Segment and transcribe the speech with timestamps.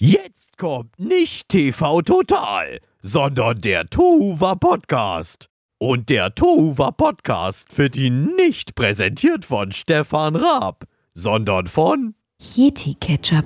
[0.00, 5.48] Jetzt kommt nicht TV Total, sondern der Tohuwa Podcast.
[5.78, 10.84] Und der Tohuwa Podcast wird Ihnen nicht präsentiert von Stefan Raab,
[11.14, 13.44] sondern von Yeti Ketchup.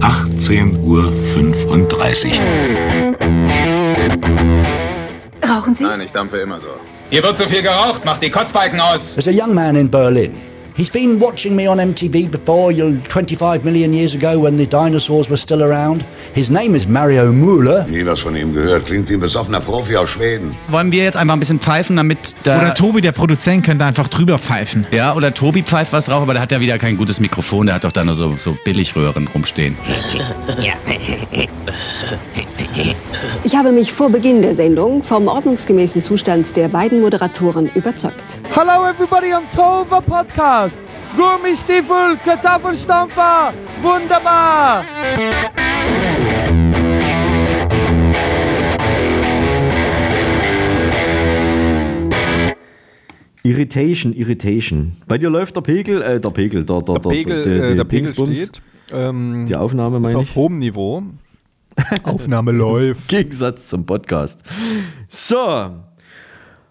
[0.00, 1.10] 18.35 Uhr.
[5.48, 5.82] Rauchen Sie?
[5.82, 6.66] Nein, ich dampfe immer so.
[7.08, 9.14] Hier wird zu viel geraucht, macht die Kotzbalken aus.
[9.14, 10.55] There's a young man in Berlin.
[10.76, 15.30] He's been watching me on MTV before, you 25 million years ago when the dinosaurs
[15.30, 16.04] were still around.
[16.34, 17.86] His name is Mario Müller.
[17.88, 18.84] Nie was von ihm gehört.
[18.84, 20.54] Klingt wie ein besoffener Profi aus Schweden.
[20.68, 22.58] Wollen wir jetzt einfach ein bisschen pfeifen, damit da.
[22.58, 24.86] Oder Tobi, der Produzent, könnte einfach drüber pfeifen.
[24.90, 27.76] ja, oder Tobi pfeift was drauf, aber der hat ja wieder kein gutes Mikrofon, der
[27.76, 29.78] hat doch da nur so, so Billigröhren rumstehen.
[33.44, 38.38] Ich habe mich vor Beginn der Sendung vom ordnungsgemäßen Zustand der beiden Moderatoren überzeugt.
[38.54, 40.65] Hello everybody on Tova Podcast.
[41.16, 43.52] Gummistiefel, Kartoffelstampfer,
[43.82, 44.84] wunderbar.
[53.42, 54.96] Irritation, Irritation.
[55.06, 57.74] Bei dir läuft der Pegel, äh, der Pegel, der, der, Der Pegel, der, äh, die
[57.76, 58.60] der Pegel steht.
[58.90, 60.34] Ähm, Die Aufnahme ist meine auf ich.
[60.34, 61.02] hohem Niveau.
[62.02, 63.08] Aufnahme läuft.
[63.08, 64.42] Gegensatz zum Podcast.
[65.08, 65.70] So.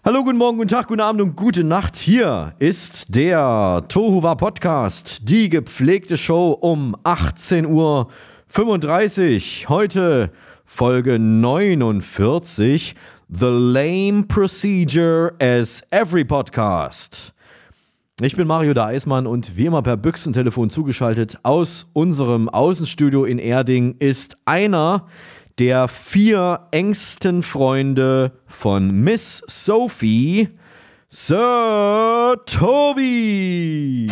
[0.06, 1.96] Hallo, guten Morgen, guten Tag, guten Abend und gute Nacht.
[1.96, 7.66] Hier ist der Tohuwa Podcast, die gepflegte Show um 18.35
[9.64, 9.68] Uhr.
[9.68, 10.30] Heute
[10.64, 12.94] Folge 49.
[13.28, 17.32] The Lame Procedure as Every Podcast.
[18.20, 23.40] Ich bin Mario der Eismann und wie immer per Büchsentelefon zugeschaltet aus unserem Außenstudio in
[23.40, 25.08] Erding ist einer
[25.58, 30.50] vier engsten Freunde von Miss Sophie,
[31.08, 34.06] Sir Toby.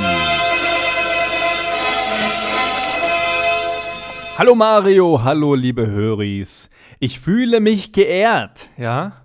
[4.38, 6.70] Hallo Mario, hallo liebe Höris.
[6.98, 9.24] Ich fühle mich geehrt, ja?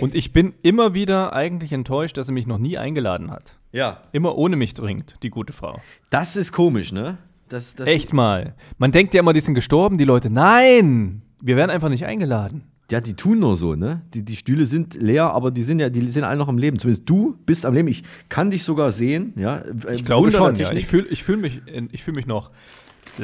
[0.00, 3.56] Und ich bin immer wieder eigentlich enttäuscht, dass sie mich noch nie eingeladen hat.
[3.70, 5.80] Ja, Immer ohne mich dringt, die gute Frau.
[6.10, 7.18] das ist komisch, ne?
[7.48, 8.56] Das, das Echt mal.
[8.78, 10.28] Man denkt ja immer, die sind gestorben, die Leute.
[10.28, 11.22] Nein!
[11.44, 12.62] Wir werden einfach nicht eingeladen.
[12.90, 14.02] Ja, die tun nur so, ne?
[14.14, 16.78] Die, die Stühle sind leer, aber die sind ja, die sind alle noch am Leben.
[16.78, 17.88] Zumindest du bist am Leben.
[17.88, 19.58] Ich kann dich sogar sehen, ja?
[19.58, 20.72] Äh, Ich glaube Wunder schon, ja.
[20.72, 22.50] Ich fühle ich fühl mich, ich fühl mich noch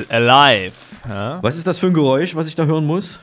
[0.09, 0.73] alive.
[1.09, 1.39] Ja?
[1.43, 3.19] Was ist das für ein Geräusch, was ich da hören muss?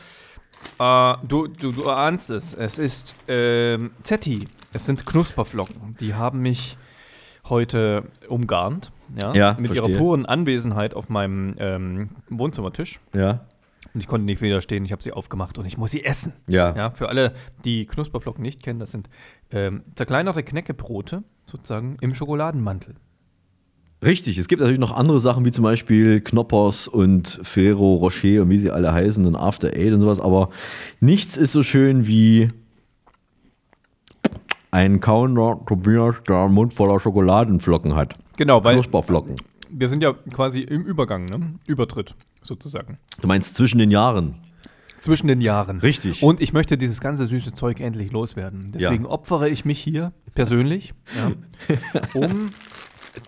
[0.79, 2.53] Äh, du, du, du ahnst es.
[2.53, 4.47] Es ist ähm, Zetti.
[4.73, 5.95] Es sind Knusperflocken.
[6.00, 6.78] Die haben mich
[7.50, 8.91] heute umgarnt.
[9.22, 9.91] Ja, Ja, mit verstehe.
[9.91, 13.00] ihrer puren Anwesenheit auf meinem ähm, Wohnzimmertisch.
[13.13, 13.45] Ja.
[13.95, 14.83] Und ich konnte nicht widerstehen.
[14.83, 16.33] Ich habe sie aufgemacht und ich muss sie essen.
[16.47, 16.75] Ja.
[16.75, 17.33] Ja, für alle,
[17.63, 19.09] die Knusperflocken nicht kennen, das sind
[19.51, 22.95] ähm, zerkleinerte Knäckebrote sozusagen im Schokoladenmantel.
[24.03, 28.50] Richtig, es gibt natürlich noch andere Sachen wie zum Beispiel Knoppers und Ferro Rocher und
[28.50, 30.50] wie sie alle heißen und After Eight und sowas, aber
[31.00, 32.50] nichts ist so schön wie
[34.72, 38.13] ein kauender Tobias, der einen Mund voller Schokoladenflocken hat.
[38.35, 39.38] Genau, weil Knusperflocken.
[39.69, 41.53] wir sind ja quasi im Übergang, ne?
[41.66, 42.13] Übertritt
[42.47, 42.97] sozusagen.
[43.22, 44.35] Du meinst zwischen den Jahren.
[45.00, 45.79] Zwischen den Jahren.
[45.79, 46.23] Richtig.
[46.23, 48.72] Und ich möchte dieses ganze süße Zeug endlich loswerden.
[48.73, 51.31] Deswegen opfere ich mich hier persönlich, ja,
[52.13, 52.50] um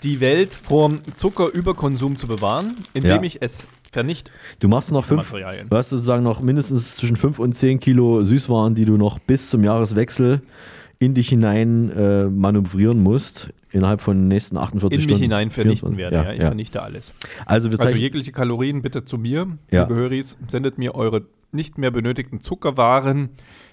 [0.03, 3.21] die Welt vom Zuckerüberkonsum zu bewahren, indem Ja.
[3.23, 4.31] ich es vernichte.
[4.59, 5.69] Du machst noch fünf, Materialien.
[5.69, 9.49] du hast sozusagen noch mindestens zwischen 5 und 10 Kilo Süßwaren, die du noch bis
[9.49, 10.41] zum Jahreswechsel
[10.99, 15.21] in dich hinein äh, manövrieren musst, innerhalb von den nächsten 48 In mich Stunden.
[15.23, 16.29] hinein vernichten 24, werde.
[16.29, 17.13] Ja, ich vernichte alles.
[17.45, 19.83] Also wir Also jegliche Kalorien bitte zu mir, Ja.
[19.83, 20.37] liebe Höris.
[20.47, 23.29] Sendet mir eure nicht mehr benötigten Zuckerwaren.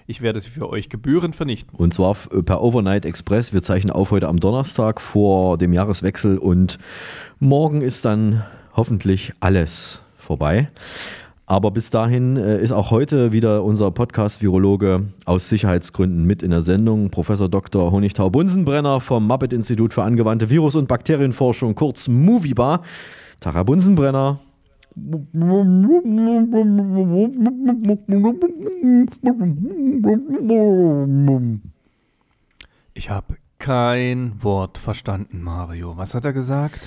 [0.07, 1.75] Ich werde sie für euch gebührend vernichten.
[1.77, 3.53] Und zwar f- per Overnight Express.
[3.53, 6.77] Wir zeichnen auf heute am Donnerstag vor dem Jahreswechsel und
[7.39, 8.43] morgen ist dann
[8.75, 10.69] hoffentlich alles vorbei.
[11.47, 16.61] Aber bis dahin äh, ist auch heute wieder unser Podcast-Virologe aus Sicherheitsgründen mit in der
[16.61, 17.91] Sendung, Professor Dr.
[17.91, 22.81] Honigtau Bunsenbrenner vom Muppet-Institut für angewandte Virus- und Bakterienforschung, kurz Moviebar.
[23.39, 24.39] Tara Bunsenbrenner.
[32.95, 35.95] Ich habe kein Wort verstanden, Mario.
[35.97, 36.79] Was hat er gesagt?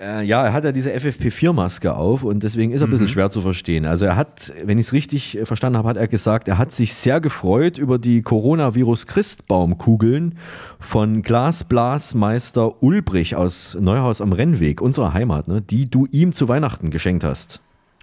[0.00, 3.30] Äh, ja, er hat ja diese FFP4-Maske auf und deswegen ist er ein bisschen schwer
[3.30, 3.86] zu verstehen.
[3.86, 6.72] Also er hat, wenn ich es richtig äh, verstanden habe, hat er gesagt, er hat
[6.72, 10.36] sich sehr gefreut über die Coronavirus-Christbaumkugeln
[10.80, 16.90] von Glasblasmeister Ulbrich aus Neuhaus am Rennweg, unserer Heimat, ne, die du ihm zu Weihnachten
[16.90, 17.60] geschenkt hast.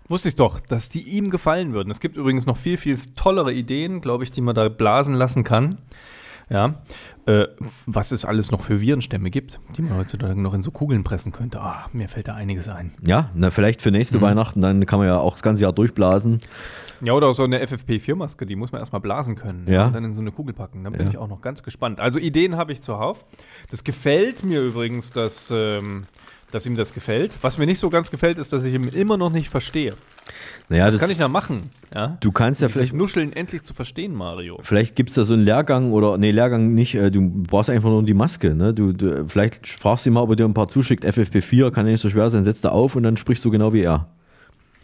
[0.08, 1.92] Wusste ich doch, dass die ihm gefallen würden.
[1.92, 5.44] Es gibt übrigens noch viel, viel tollere Ideen, glaube ich, die man da blasen lassen
[5.44, 5.76] kann.
[6.52, 6.76] Ja.
[7.26, 7.48] Äh,
[7.86, 11.32] was es alles noch für Virenstämme gibt, die man heutzutage noch in so Kugeln pressen
[11.32, 11.62] könnte.
[11.62, 12.92] Ah, mir fällt da einiges ein.
[13.06, 16.42] Ja, na, vielleicht für nächste Weihnachten, dann kann man ja auch das ganze Jahr durchblasen.
[17.02, 19.88] Ja, oder so eine FFP4-Maske, die muss man erstmal blasen können Ja.
[19.88, 20.84] und dann in so eine Kugel packen.
[20.84, 21.10] Da bin Ja.
[21.10, 22.00] ich auch noch ganz gespannt.
[22.00, 23.24] Also Ideen habe ich zuhauf.
[23.70, 26.04] Das gefällt mir übrigens, dass, ähm,
[26.52, 27.32] dass ihm das gefällt.
[27.42, 29.94] Was mir nicht so ganz gefällt, ist, dass ich ihn immer noch nicht verstehe.
[30.72, 31.70] Naja, Was das, kann ich da machen?
[31.94, 32.18] Ja?
[32.22, 34.58] du kannst ja vielleicht, Nuscheln endlich zu verstehen, Mario.
[34.64, 37.90] vielleicht gibt es da so einen Lehrgang oder, nee, Lehrgang nicht, äh, du brauchst einfach
[37.90, 38.74] nur die Maske, ne?
[38.74, 41.88] Du, du, vielleicht fragst du ihn mal, ob er dir ein paar zuschickt, FFP4, kann
[41.88, 44.08] ja nicht so schwer sein, setzt er auf und dann sprichst du genau wie er.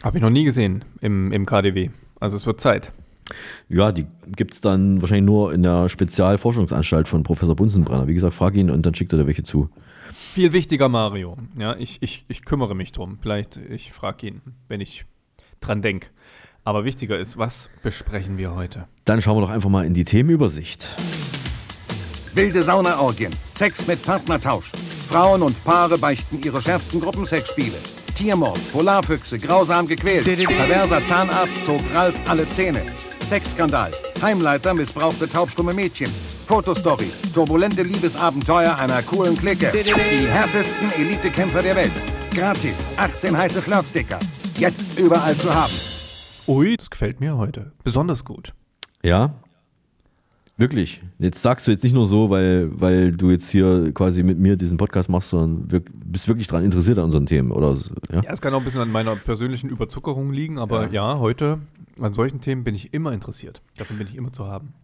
[0.02, 1.88] Habe ich noch nie gesehen im, im KDW.
[2.20, 2.92] Also es wird Zeit.
[3.70, 4.04] Ja, die
[4.36, 8.08] gibt es dann wahrscheinlich nur in der Spezialforschungsanstalt von Professor Bunsenbrenner.
[8.08, 9.70] Wie gesagt, frag ihn und dann schickt er dir welche zu.
[10.12, 11.38] Viel wichtiger, Mario.
[11.58, 13.18] Ja, ich, ich, ich kümmere mich drum.
[13.22, 15.06] Vielleicht, ich frage ihn, wenn ich
[15.60, 16.08] dran denke.
[16.64, 18.86] Aber wichtiger ist, was besprechen wir heute?
[19.04, 20.96] Dann schauen wir doch einfach mal in die Themenübersicht.
[22.34, 24.70] Wilde Saunaorgien, Sex mit Partnertausch.
[25.08, 27.78] Frauen und Paare beichten ihre schärfsten Gruppensexspiele.
[28.14, 30.24] Tiermord, Polarfüchse, grausam gequält.
[30.24, 32.82] Perverser Zahnarzt zog Ralf alle Zähne.
[33.28, 36.10] Sexskandal, Heimleiter missbrauchte taubstumme Mädchen.
[36.46, 39.70] Fotostory, turbulente Liebesabenteuer einer coolen Clique.
[39.72, 41.92] Die härtesten Elitekämpfer der Welt.
[42.34, 44.18] Gratis, 18 heiße Flirtsticker.
[44.58, 45.72] Jetzt überall zu haben.
[46.48, 47.70] Ui, das gefällt mir heute.
[47.84, 48.54] Besonders gut.
[49.04, 49.34] Ja?
[50.56, 51.00] Wirklich.
[51.20, 54.56] Jetzt sagst du jetzt nicht nur so, weil, weil du jetzt hier quasi mit mir
[54.56, 57.52] diesen Podcast machst, sondern wirk bist wirklich daran interessiert an unseren Themen.
[57.52, 58.22] Oder so, ja?
[58.22, 61.60] Ja, es kann auch ein bisschen an meiner persönlichen Überzuckerung liegen, aber ja, heute
[62.00, 63.62] an solchen Themen bin ich immer interessiert.
[63.76, 64.74] Davon bin ich immer zu haben.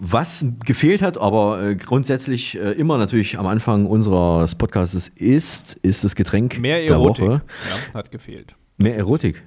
[0.00, 6.04] Was gefehlt hat, aber äh, grundsätzlich äh, immer natürlich am Anfang unseres Podcasts ist, ist
[6.04, 7.42] das Getränk Mehr der Erotik Woche.
[7.68, 8.54] ja, hat gefehlt.
[8.80, 9.42] Mehr Erotik.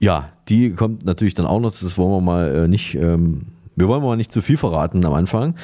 [0.00, 1.70] Ja, die kommt natürlich dann auch noch.
[1.70, 2.96] Das wollen wir mal äh, nicht.
[2.96, 5.54] Ähm, wir wollen mal nicht zu viel verraten am Anfang.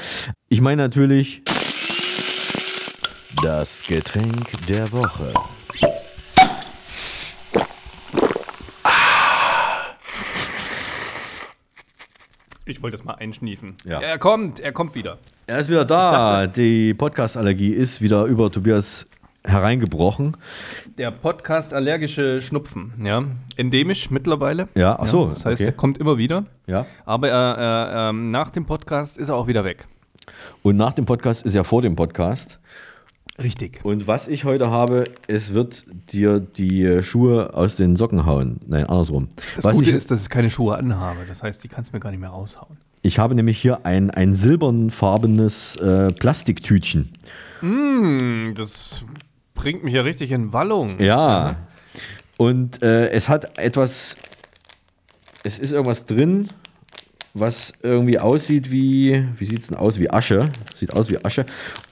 [0.49, 1.43] Ich meine natürlich
[3.43, 5.33] das Getränk der Woche.
[12.67, 13.75] Ich wollte das mal einschniefen.
[13.85, 14.01] Ja.
[14.01, 15.19] Er kommt, er kommt wieder.
[15.49, 16.47] Er ist wieder da.
[16.57, 19.07] Die Podcast-Allergie ist wieder über Tobias
[19.47, 20.37] hereingebrochen.
[20.99, 23.25] Der Podcast allergische Schnupfen, ja.
[23.57, 24.69] Endemisch mittlerweile.
[24.75, 25.71] Ja, ach so, das heißt, okay.
[25.71, 26.45] er kommt immer wieder.
[26.67, 26.87] Ja.
[27.05, 29.87] Aber er, er, ähm, nach dem Podcast ist er auch wieder weg.
[30.63, 32.59] Und nach dem Podcast ist ja vor dem Podcast.
[33.43, 33.81] Richtig.
[33.85, 38.61] Und was ich heute habe, es wird dir die Schuhe aus den Socken hauen.
[38.67, 39.29] Nein, andersrum.
[39.57, 41.21] Das was Gute ich, ist, dass ich keine Schuhe anhabe.
[41.29, 42.79] Das heißt, die kannst du mir gar nicht mehr raushauen.
[43.03, 47.13] ich habe nämlich hier ein, ein silbernfarbenes äh, Plastiktütchen.
[47.61, 49.05] Mm, das
[49.57, 51.01] bringt mich ja richtig in Wallung.
[51.01, 51.57] Ja.
[52.37, 54.17] Und äh, es hat etwas,
[55.43, 56.49] es ist irgendwas drin,
[57.35, 59.99] was irgendwie aussieht wie, wie sieht es denn aus?
[59.99, 60.49] Wie Asche.
[60.75, 61.45] Sieht aus wie Asche.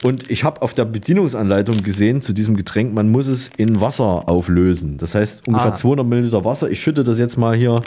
[0.03, 4.27] Und ich habe auf der Bedienungsanleitung gesehen zu diesem Getränk, man muss es in Wasser
[4.29, 4.97] auflösen.
[4.97, 5.75] Das heißt ungefähr Ah.
[5.75, 6.69] 200 Milliliter Wasser.
[6.71, 7.81] Ich schütte das jetzt mal hier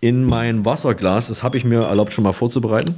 [0.00, 1.28] in mein Wasserglas.
[1.28, 2.94] Das habe ich mir erlaubt schon mal vorzubereiten.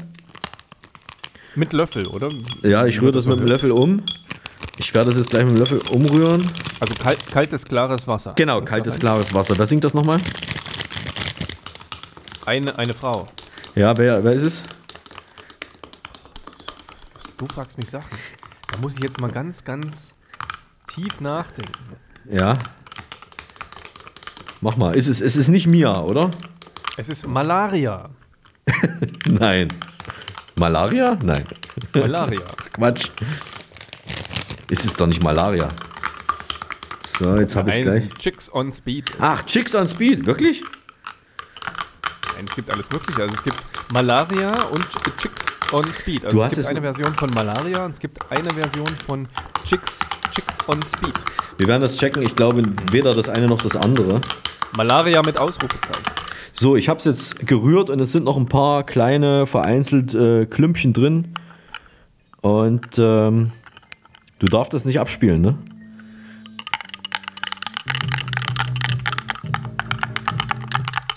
[1.55, 2.29] Mit Löffel, oder?
[2.63, 4.03] Ja, ich rühre das mit dem Löffel um.
[4.77, 6.51] Ich werde das jetzt gleich mit dem Löffel umrühren.
[6.81, 8.33] Also kalt, kaltes, klares Wasser.
[8.37, 9.57] Genau, Das kaltes, ist klares Wasser.
[9.57, 10.19] Wer singt das nochmal?
[12.47, 13.29] Eine, eine Frau.
[13.75, 14.63] Ja, wer, wer ist es?
[17.39, 18.19] Du fragst mich Sachen.
[18.73, 20.15] Da muss ich jetzt mal ganz, ganz
[20.89, 21.97] tief nachdenken.
[22.31, 22.55] Ja.
[24.61, 24.95] Mach mal.
[24.97, 26.31] Ist es, es ist nicht Mia, oder?
[26.97, 28.09] Es ist Malaria.
[29.27, 29.69] Nein.
[30.59, 31.19] Malaria?
[31.23, 31.47] Nein.
[31.95, 32.41] Malaria.
[32.73, 33.09] Quatsch.
[34.71, 35.69] Ist es doch nicht Malaria.
[37.19, 38.09] So, jetzt habe ich gleich.
[38.19, 39.13] Chicks on Speed.
[39.21, 40.63] Ach, Chicks on Speed, wirklich?
[42.35, 43.23] Nein, es gibt alles Mögliche.
[43.23, 43.57] Also es gibt
[43.93, 44.85] Malaria und
[45.21, 46.25] Chicks on Speed.
[46.25, 48.87] Also Du es hast gibt es- eine Version von Malaria und es gibt eine Version
[49.07, 49.29] von
[49.65, 50.01] Chicks,
[50.35, 51.15] Chicks on Speed.
[51.59, 52.23] Wir werden das checken.
[52.23, 54.21] Ich glaube, weder das eine noch das andere.
[54.77, 56.03] Malaria mit Ausrufezeichen.
[56.53, 60.47] So, ich habe es jetzt gerührt und es sind noch ein paar kleine, vereinzelt äh,
[60.47, 61.35] Klümpchen drin.
[62.41, 63.53] Und ähm,
[64.39, 65.59] du darfst das nicht abspielen, ne?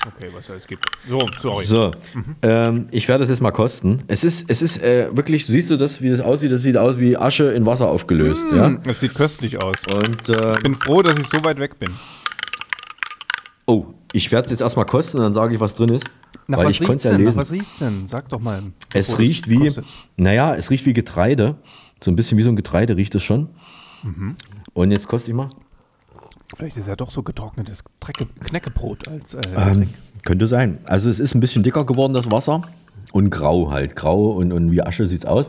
[0.08, 0.86] Okay, was es gibt.
[1.08, 1.66] So, sorry.
[1.66, 1.92] So,
[2.42, 4.04] ähm, ich werde das jetzt mal kosten.
[4.08, 6.52] Es ist, es ist äh, wirklich, siehst du das, wie das aussieht?
[6.52, 8.70] Das sieht aus wie Asche in Wasser aufgelöst, ja?
[8.70, 9.76] Mm, Es sieht köstlich aus.
[9.92, 11.90] Und, äh, Ich bin froh, dass ich so weit weg bin.
[13.66, 16.06] oh, ich werde es jetzt erstmal kosten und dann sage ich, was drin ist.
[16.48, 17.26] Nach weil was ich konnte es ja denn?
[17.26, 17.38] lesen.
[17.40, 18.08] Nach was riecht's denn?
[18.08, 18.64] Sag doch mal.
[18.94, 19.86] Es riecht wie, kostet.
[20.16, 21.56] naja, es riecht wie Getreide.
[22.00, 23.50] So ein bisschen wie so ein Getreide riecht es schon.
[24.04, 24.36] Mhm.
[24.74, 25.50] Und jetzt koste ich mal.
[26.56, 29.34] Vielleicht ist ja doch so getrocknetes Drecke, Knäckebrot als.
[29.34, 29.90] Äh, Ähm,
[30.24, 30.80] könnte sein.
[30.86, 32.62] Also es ist ein bisschen dicker geworden, das Wasser.
[33.12, 33.96] und grau halt.
[33.96, 35.48] Grau und, und wie Asche sieht's aus.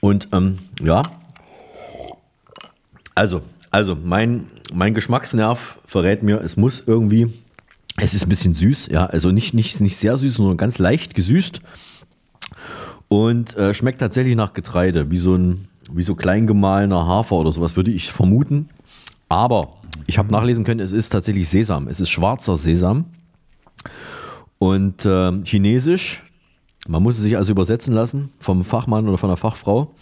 [0.00, 1.02] Und ähm, ja,
[3.14, 7.32] also, also mein, mein Geschmacksnerv verrät mir, es muss irgendwie,
[7.96, 11.14] es ist ein bisschen süß, ja, also nicht, nicht, nicht sehr süß, sondern ganz leicht
[11.16, 11.60] gesüßt
[13.08, 17.52] und äh, schmeckt tatsächlich nach Getreide, wie so ein, wie so klein gemahlener Hafer oder
[17.52, 18.68] sowas, würde ich vermuten.
[19.28, 19.74] Aber
[20.06, 23.06] ich habe nachlesen können, es ist tatsächlich Sesam, es ist schwarzer Sesam
[24.58, 26.22] und äh, chinesisch,
[26.86, 29.94] man muss es sich also übersetzen lassen vom Fachmann oder von der Fachfrau.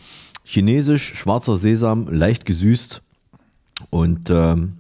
[0.44, 3.02] Chinesisch, schwarzer Sesam, leicht gesüßt
[3.90, 4.75] und ähm,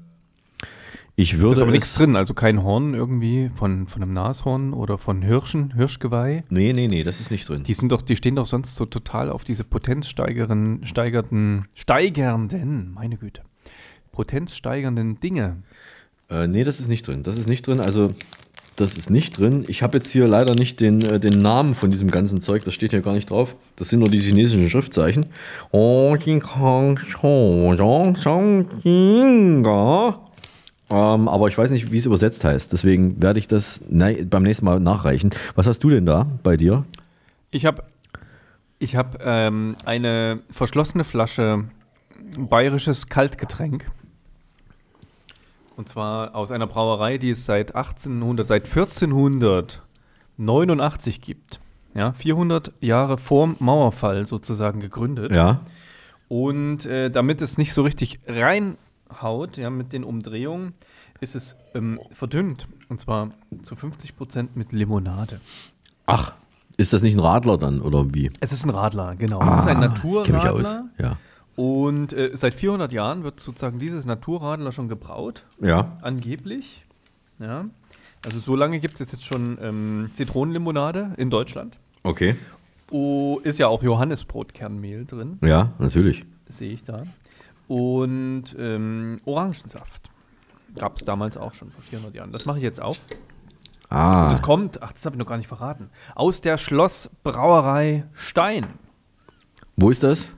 [1.18, 1.54] ich Da würde.
[1.54, 5.72] ist aber nichts drin, also kein Horn irgendwie von, von einem Nashorn oder von Hirschen,
[5.74, 6.44] Hirschgeweih.
[6.50, 7.62] Nee, nee, nee, das ist nicht drin.
[7.62, 10.84] Die sind doch, die stehen doch sonst so total auf diese potenzsteigernden,
[11.74, 13.40] steigernden, meine Güte,
[14.12, 15.62] potenzsteigernden Dinge.
[16.28, 17.22] Äh, nee, das ist nicht drin.
[17.22, 17.80] Das ist nicht drin.
[17.80, 18.10] Also,
[18.74, 19.64] das ist nicht drin.
[19.68, 22.64] Ich habe jetzt hier leider nicht den, äh, den Namen von diesem ganzen Zeug.
[22.64, 23.56] Das steht hier gar nicht drauf.
[23.76, 25.26] Das sind nur die chinesischen Schriftzeichen.
[30.88, 32.72] Ähm, aber ich weiß nicht, wie es übersetzt heißt.
[32.72, 35.30] Deswegen werde ich das beim nächsten Mal nachreichen.
[35.54, 36.84] Was hast du denn da bei dir?
[37.50, 37.82] Ich habe
[38.78, 41.64] ich hab, ähm, eine verschlossene Flasche
[42.38, 43.90] bayerisches Kaltgetränk.
[45.76, 51.60] Und zwar aus einer Brauerei, die es seit 1800, seit 1489 gibt.
[51.94, 55.32] Ja, 400 Jahre vorm Mauerfall sozusagen gegründet.
[55.32, 55.62] Ja.
[56.28, 58.18] Und äh, damit es nicht so richtig
[59.10, 60.74] reinhaut, ja, mit den Umdrehungen,
[61.20, 62.68] ist es ähm, verdünnt.
[62.88, 63.30] Und zwar
[63.62, 65.40] zu 50% mit Limonade.
[66.06, 66.34] Ach,
[66.76, 68.30] ist das nicht ein Radler dann oder wie?
[68.40, 69.40] Es ist ein Radler, genau.
[69.54, 70.50] es ist ein Ah, ich kenn mich Naturradler.
[70.52, 70.76] aus.
[70.98, 71.16] Ja.
[71.56, 75.44] Und äh, seit 400 Jahren wird sozusagen dieses Naturradler schon gebraut.
[75.60, 75.96] Ja.
[76.02, 76.84] Angeblich.
[77.38, 77.64] Ja.
[78.24, 81.78] Also so lange gibt es jetzt schon ähm, Zitronenlimonade in Deutschland.
[82.02, 82.36] Okay.
[82.90, 85.38] Oh, ist ja auch Johannisbrotkernmehl drin.
[85.42, 86.24] Ja, natürlich.
[86.48, 87.04] Sehe ich da.
[87.68, 90.10] Und ähm, Orangensaft.
[90.76, 92.32] Gab es damals auch schon vor 400 Jahren.
[92.32, 93.00] Das mache ich jetzt auf.
[93.88, 94.26] Ah.
[94.26, 98.66] Und es kommt, ach, das habe ich noch gar nicht verraten, aus der Schlossbrauerei Stein.
[99.76, 100.28] Wo ist das?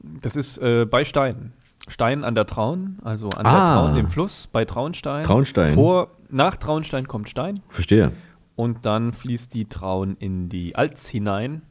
[0.00, 1.52] Das ist äh, bei Stein.
[1.88, 3.52] Stein an der Traun, also an Ah.
[3.52, 5.24] der Traun, dem Fluss bei Traunstein.
[5.24, 5.72] Traunstein.
[5.74, 8.12] Vor, nach Traunstein kommt Stein Verstehe.
[8.56, 11.62] und dann fließt die Traun in die Alz hinein.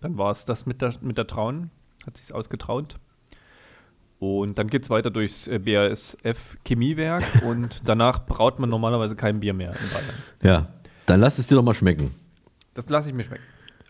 [0.00, 1.70] Dann war es das mit der, mit der Traun,
[2.04, 2.96] hat sich's ausgetraut.
[4.20, 9.40] Und dann geht es weiter durchs äh, BASF Chemiewerk und danach braut man normalerweise kein
[9.40, 10.14] Bier mehr in Bayern.
[10.42, 10.68] Ja.
[11.06, 12.14] Dann lass es dir doch mal schmecken.
[12.74, 13.42] Das lasse ich mir schmecken.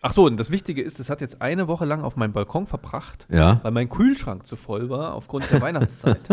[0.02, 2.66] Ach so, und das Wichtige ist, es hat jetzt eine Woche lang auf meinem Balkon
[2.66, 3.60] verbracht, Ja.
[3.62, 6.20] weil mein Kühlschrank zu voll war aufgrund der Weihnachtszeit.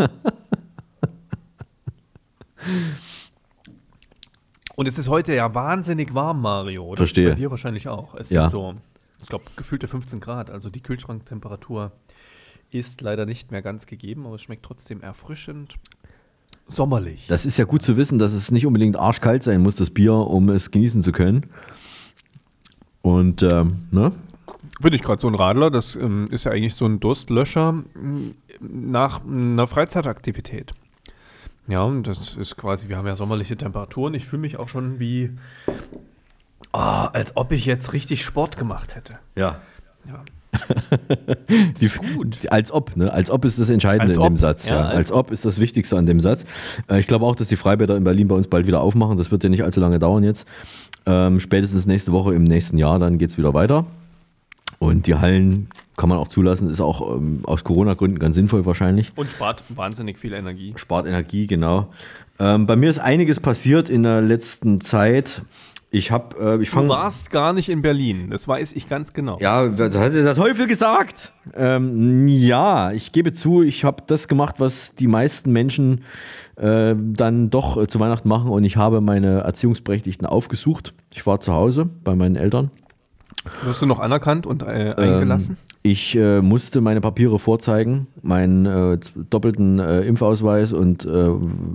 [4.75, 6.85] Und es ist heute ja wahnsinnig warm, Mario.
[6.85, 6.97] Oder?
[6.97, 7.29] Verstehe.
[7.29, 8.13] Bei dir wahrscheinlich auch.
[8.15, 8.43] Es Ja.
[8.43, 8.75] sind so,
[9.21, 10.49] ich glaube, gefühlte 15 Grad.
[10.51, 11.91] Also die Kühlschranktemperatur
[12.71, 15.75] ist leider nicht mehr ganz gegeben, aber es schmeckt trotzdem erfrischend.
[16.67, 17.25] Sommerlich.
[17.27, 20.13] Das ist ja gut zu wissen, dass es nicht unbedingt arschkalt sein muss, das Bier,
[20.13, 21.45] um es genießen zu können.
[23.01, 24.12] Und, ähm, ne?
[24.81, 28.36] Finde ich gerade so ein Radler, das ähm, ist ja eigentlich so ein Durstlöscher m,
[28.59, 30.74] nach einer Freizeitaktivität.
[31.67, 34.13] Ja, und das ist quasi, wir haben ja sommerliche Temperaturen.
[34.13, 35.31] Ich fühle mich auch schon wie,
[36.71, 39.19] ah, als ob ich jetzt richtig Sport gemacht hätte.
[39.36, 39.59] Ja.
[40.07, 40.24] Ja.
[41.79, 41.89] Die,
[42.41, 43.11] die- Als ob, ne?
[43.11, 44.67] Als ob ist das Entscheidende Als in ob, dem Satz.
[44.69, 46.45] Ja, ja, als, als ob ist das Wichtigste an dem Satz.
[46.89, 49.17] Äh, ich glaube auch, dass die Freibäder in Berlin bei uns bald wieder aufmachen.
[49.17, 50.47] Das wird ja nicht allzu lange dauern jetzt.
[51.05, 53.85] Ähm, spätestens nächste Woche im nächsten Jahr, dann geht es wieder weiter.
[54.79, 59.11] Und die Hallen kann man auch zulassen, ist auch ähm, aus Corona-Gründen ganz sinnvoll wahrscheinlich.
[59.15, 60.73] Und spart wahnsinnig viel Energie.
[60.75, 61.87] Spart Energie, genau.
[62.39, 65.41] Ähm, bei mir ist einiges passiert in der letzten Zeit.
[65.89, 66.89] Ich habe, äh, ich Du fange.
[66.89, 69.38] warst gar nicht in Berlin, das weiß ich ganz genau.
[69.39, 71.32] Ja, das hat der Teufel gesagt.
[71.56, 76.03] Ähm, ja, ich gebe zu, ich habe das gemacht, was die meisten Menschen
[76.58, 80.94] äh, dann doch äh, zu Weihnachten machen und ich habe meine Erziehungsberechtigten aufgesucht.
[81.13, 82.70] Ich war zu Hause bei meinen Eltern.
[83.63, 85.57] Wirst du noch anerkannt und äh, eingelassen?
[85.59, 88.97] Ähm, ich äh, musste meine Papiere vorzeigen, meinen äh,
[89.29, 91.29] doppelten äh, Impfausweis und äh,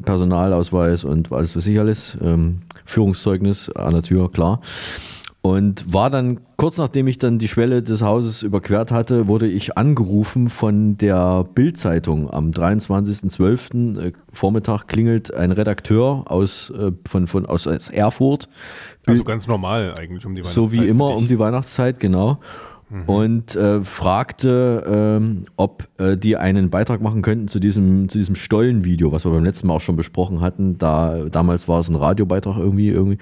[0.05, 4.61] Personalausweis und was weiß ich alles, ähm, Führungszeugnis an der Tür, klar.
[5.41, 9.77] Und war dann, kurz nachdem ich dann die Schwelle des Hauses überquert hatte, wurde ich
[9.77, 12.31] angerufen von der Bild-Zeitung.
[12.31, 13.99] Am 23.12.
[13.99, 16.73] Äh, Vormittag klingelt ein Redakteur aus,
[17.09, 18.49] von, von, aus Erfurt.
[19.07, 22.39] Also ganz normal eigentlich um die So wie Weihnachtszeit immer um die Weihnachtszeit, genau.
[23.07, 28.35] und äh, fragte, ähm, ob äh, die einen Beitrag machen könnten zu diesem, zu diesem
[28.35, 30.79] Stollenvideo, was wir beim letzten Mal auch schon besprochen hatten.
[30.79, 33.19] Da, damals war es ein Radiobeitrag irgendwie, irgendwie.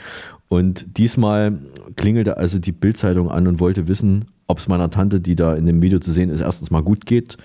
[0.49, 1.61] Und diesmal
[1.95, 5.67] klingelte also die Bildzeitung an und wollte wissen, ob es meiner Tante, die da in
[5.67, 7.37] dem Video zu sehen ist, erstens mal gut geht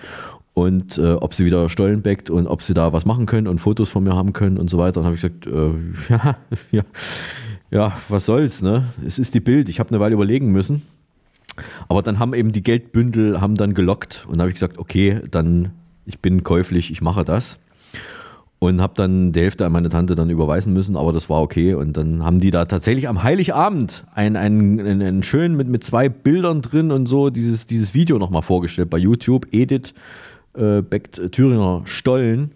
[0.54, 3.60] und äh, ob sie wieder Stollen bäckt und ob sie da was machen können und
[3.60, 5.00] Fotos von mir haben können und so weiter.
[5.00, 5.70] Und habe ich gesagt, äh,
[6.08, 6.36] ja,
[6.72, 6.82] ja,
[7.70, 8.84] ja, was soll's, ne?
[9.04, 9.68] Es ist die Bild.
[9.68, 10.82] Ich habe eine Weile überlegen müssen.
[11.88, 15.72] Aber dann haben eben die Geldbündel haben dann gelockt und habe ich gesagt, okay, dann
[16.06, 17.58] ich bin käuflich, ich mache das.
[18.58, 21.74] Und habe dann die Hälfte an meine Tante dann überweisen müssen, aber das war okay.
[21.74, 25.84] Und dann haben die da tatsächlich am Heiligabend einen, einen, einen, einen schön mit, mit
[25.84, 29.46] zwei Bildern drin und so dieses, dieses Video nochmal vorgestellt bei YouTube.
[29.52, 29.92] Edith
[30.54, 32.52] äh, backt Thüringer Stollen.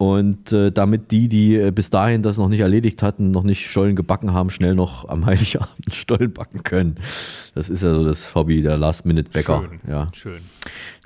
[0.00, 3.68] Und äh, damit die, die äh, bis dahin das noch nicht erledigt hatten, noch nicht
[3.68, 6.94] Stollen gebacken haben, schnell noch am Heiligabend Stollen backen können.
[7.54, 9.62] Das ist ja so das Hobby der Last-Minute-Bäcker.
[9.68, 10.08] Schön, Ja.
[10.14, 10.40] schön.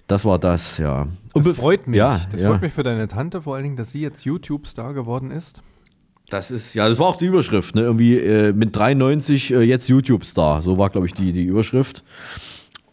[0.06, 1.08] Das war das, ja.
[1.32, 1.98] Das be- freut mich.
[1.98, 2.50] Ja, das ja.
[2.50, 5.60] freut mich für deine Tante, vor allen Dingen, dass sie jetzt YouTube-Star geworden ist.
[6.30, 7.80] Das ist, ja, das war auch die Überschrift, ne?
[7.82, 10.62] Irgendwie äh, mit 93 äh, jetzt YouTube-Star.
[10.62, 12.04] So war, glaube ich, die, die Überschrift.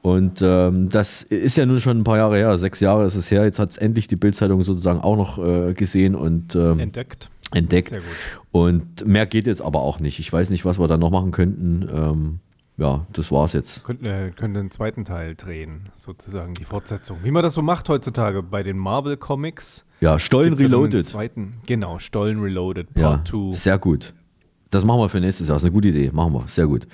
[0.01, 3.29] Und ähm, das ist ja nun schon ein paar Jahre her, sechs Jahre ist es
[3.29, 3.43] her.
[3.43, 7.29] Jetzt hat es endlich die Bildzeitung sozusagen auch noch äh, gesehen und ähm, Entdeckt.
[7.53, 7.89] entdeckt.
[7.89, 8.07] Sehr gut.
[8.51, 10.19] Und mehr geht jetzt aber auch nicht.
[10.19, 11.87] Ich weiß nicht, was wir da noch machen könnten.
[11.93, 12.39] Ähm,
[12.77, 13.83] ja, das war's jetzt.
[13.83, 17.19] Könnten äh, könnte einen zweiten Teil drehen, sozusagen die Fortsetzung.
[17.21, 19.85] Wie man das so macht heutzutage bei den Marvel Comics.
[19.99, 21.05] Ja, Stollen ja Reloaded.
[21.05, 23.53] Zweiten, genau, Stollen Reloaded, Ja, Part 2.
[23.53, 24.15] sehr gut.
[24.71, 25.55] Das machen wir für nächstes Jahr.
[25.55, 26.09] Das ist eine gute Idee.
[26.13, 26.43] Machen wir.
[26.47, 26.87] Sehr gut.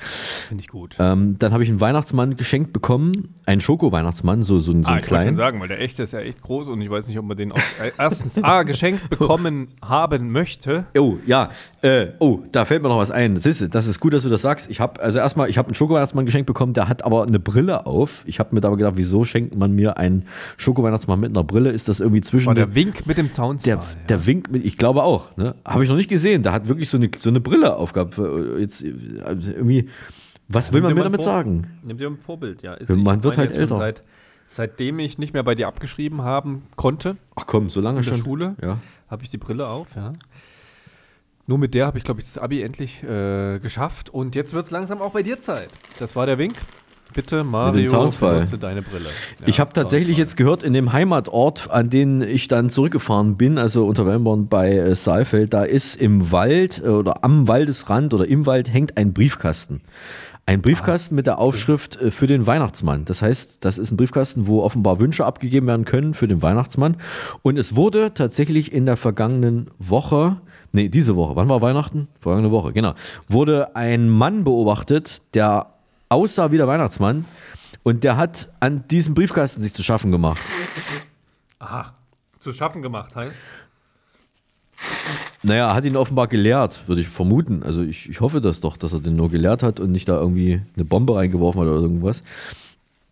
[0.47, 0.95] Finde ich gut.
[0.99, 3.33] Ähm, dann habe ich einen Weihnachtsmann geschenkt bekommen.
[3.45, 5.35] Einen Schoko-Weihnachtsmann, so, so, so einen Ah, ich wollte schon kleinen.
[5.35, 7.51] sagen, weil der echte ist ja echt groß und ich weiß nicht, ob man den
[7.51, 10.85] auch äh, erstens A geschenkt bekommen haben möchte.
[10.97, 11.51] Oh, ja.
[11.83, 13.37] Äh, oh, da fällt mir noch was ein.
[13.37, 14.69] Siehst du, das ist gut, dass du das sagst.
[14.71, 17.85] Ich habe, also erstmal, ich habe einen Schoko-Weihnachtsmann geschenkt bekommen, der hat aber eine Brille
[17.85, 18.23] auf.
[18.25, 20.25] Ich habe mir da aber gedacht, wieso schenkt man mir einen
[20.57, 21.69] Schoko-Weihnachtsmann mit einer Brille?
[21.69, 23.63] Ist das irgendwie zwischen War der dem- Wink mit dem Zaunpfahl.
[23.75, 25.53] der, der Wink mit, ich glaube auch, ne?
[25.63, 26.41] Habe ich noch nicht gesehen.
[26.41, 28.15] Der hat wirklich so eine, so eine Brille aufgehabt.
[28.15, 29.89] Für, Jetzt äh, also irgendwie,
[30.47, 31.79] was will man mir damit sagen?
[31.83, 32.73] Nimm dir ein Vorbild, ja.
[32.75, 33.75] Ist, Man wird halt älter.
[33.75, 34.03] Seit,
[34.47, 38.11] seitdem ich nicht mehr bei dir abgeschrieben haben konnte, Ach komm, so lange in der
[38.11, 38.21] schon.
[38.23, 38.79] Schule, Ja.
[39.09, 40.13] habe ich die Brille auf, ja.
[41.49, 44.09] Nur mit der habe ich, glaube ich, das Abi endlich äh, geschafft.
[44.09, 45.69] Und jetzt wird es langsam auch bei dir Zeit.
[45.97, 46.55] Das war der Wink.
[47.13, 49.05] Bitte, Mario, benutze deine Brille.
[49.39, 53.57] Ja, ich habe tatsächlich jetzt gehört, in dem Heimatort, an den ich dann zurückgefahren bin,
[53.57, 58.27] also unter Wellborn bei äh, Saalfeld, da ist im Wald äh, oder am Waldesrand oder
[58.27, 59.81] im Wald hängt ein Briefkasten.
[60.45, 63.03] Ein Briefkasten mit der Aufschrift äh, für den Weihnachtsmann.
[63.05, 66.97] Das heißt, das ist ein Briefkasten, wo offenbar Wünsche abgegeben werden können für den Weihnachtsmann.
[67.41, 70.37] Und es wurde tatsächlich in der vergangenen Woche,
[70.71, 72.07] nee, diese Woche, wann war Weihnachten?
[72.19, 72.93] Vergangene Woche, genau,
[73.27, 75.73] wurde ein Mann beobachtet, der
[76.09, 77.25] aussah wie der Weihnachtsmann
[77.83, 80.41] und der hat an diesem Briefkasten sich zu schaffen gemacht.
[81.59, 81.93] Aha.
[82.39, 83.35] Zu schaffen gemacht heißt?
[85.43, 87.63] Naja, er hat ihn offenbar gelehrt, würde ich vermuten.
[87.63, 90.19] Also ich, ich hoffe das doch, dass er den nur gelehrt hat und nicht da
[90.19, 92.23] irgendwie eine Bombe reingeworfen hat oder irgendwas.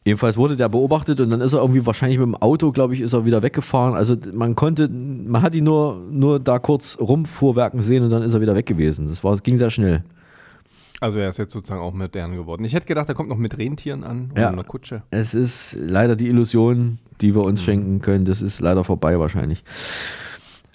[0.06, 3.02] Jedenfalls wurde der beobachtet und dann ist er irgendwie wahrscheinlich mit dem Auto, glaube ich,
[3.02, 3.96] ist er wieder weggefahren.
[3.96, 8.36] Also man konnte, man hat ihn nur, nur da kurz rumfuhrwerken sehen und dann ist
[8.36, 9.08] er wieder weg gewesen.
[9.08, 10.04] Das war, es ging sehr schnell.
[11.02, 12.64] Also er ist jetzt sozusagen auch modern geworden.
[12.64, 14.50] Ich hätte gedacht, er kommt noch mit Rentieren an oder Ja.
[14.50, 15.04] einer Kutsche.
[15.12, 17.48] Es ist leider die Illusion, die wir Mhm.
[17.50, 18.26] uns schenken können.
[18.26, 19.64] Das ist leider vorbei wahrscheinlich.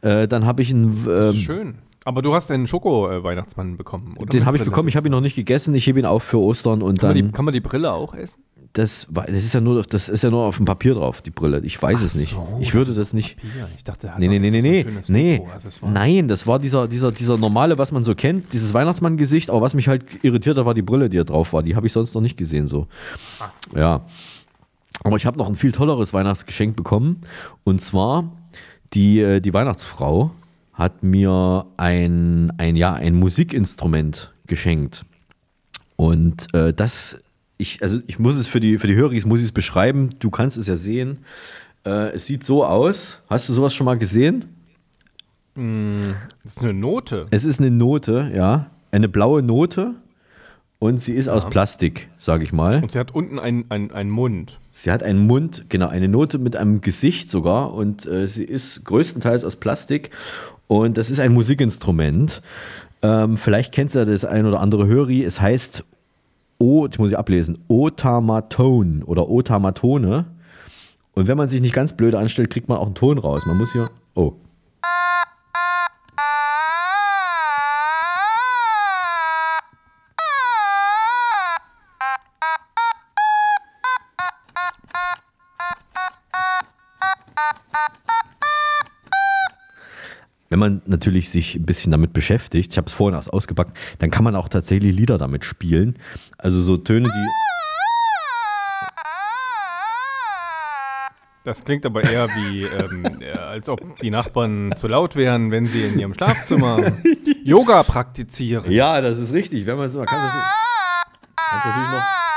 [0.03, 1.05] Äh, dann habe ich einen.
[1.05, 1.75] Das ist Ähm, schön.
[2.05, 4.27] Aber du hast einen Schoko-Weihnachtsmann bekommen, oder?
[4.31, 4.89] den habe ich bekommen.
[4.89, 5.75] Ich habe ihn noch nicht gegessen.
[5.75, 7.27] Ich hebe ihn auf für Ostern und Kann man, dann.
[7.27, 8.43] die, kann man die Brille auch essen?
[8.73, 11.61] Das, das ist ja nur, das ist ja nur auf dem Papier drauf, die Brille.
[11.65, 12.31] Ich weiß es nicht.
[12.31, 13.37] so, ich würde das nicht.
[13.37, 13.69] Papier.
[13.77, 15.39] Ich dachte, er hat Nee, nee, nee, nee, so nee.
[15.39, 18.73] Deko, also war- Nein, das war dieser, dieser, dieser normale, was man so kennt, dieses
[18.73, 19.51] Weihnachtsmann-Gesicht.
[19.51, 21.63] Aber was mich halt irritiert hat, war die Brille, die da drauf war.
[21.65, 22.87] Die habe ich sonst noch nicht gesehen so.
[23.75, 24.05] Ja.
[25.03, 27.23] Aber ich habe noch ein viel tolleres Weihnachtsgeschenk bekommen.
[27.65, 28.31] Und zwar
[28.95, 30.31] die, äh, die Weihnachtsfrau
[30.75, 35.05] hat mir ein, ein, ja, ein Musikinstrument geschenkt.
[35.97, 37.19] Und äh, das,
[37.61, 38.97] ich, also ich muss es für die, für die
[39.27, 40.11] muss ich es beschreiben.
[40.19, 41.19] Du kannst es ja sehen.
[41.85, 43.21] Äh, es sieht so aus.
[43.29, 44.47] Hast du sowas schon mal gesehen?
[45.55, 47.27] Das ist eine Note.
[47.31, 48.71] Es ist eine Note, ja.
[48.93, 49.95] Eine blaue Note.
[50.79, 52.83] Und sie ist aus Plastik, sage ich mal.
[52.83, 54.59] Und sie hat unten einen ein Mund.
[54.73, 57.75] Sie hat einen Mund, genau, eine Note mit einem Gesicht sogar.
[57.75, 60.11] Und äh, sie ist größtenteils aus Plastik.
[60.69, 62.41] Und das ist ein Musikinstrument.
[63.03, 65.23] Ähm, vielleicht kennst du das ein oder andere Höri.
[65.23, 65.85] Es heißt,
[66.61, 70.27] o, ich muss ich ablesen, Otamaton oder Otamatone.
[71.13, 73.47] Und wenn man sich nicht ganz blöde anstellt, kriegt man auch einen Ton raus.
[73.47, 74.35] Man muss hier, oh.
[90.51, 94.11] Wenn man natürlich sich ein bisschen damit beschäftigt, ich habe es vorhin erst ausgepackt, dann
[94.11, 95.97] kann man auch tatsächlich Lieder damit spielen.
[96.37, 97.27] Also so Töne, die.
[101.45, 105.67] Das klingt aber eher wie, ähm, äh, als ob die Nachbarn zu laut wären, wenn
[105.67, 106.93] sie in ihrem Schlafzimmer
[107.45, 108.71] Yoga praktizieren.
[108.71, 109.65] Ja, das ist richtig.
[109.65, 112.30] Wenn man es, man kann es kann's natürlich noch.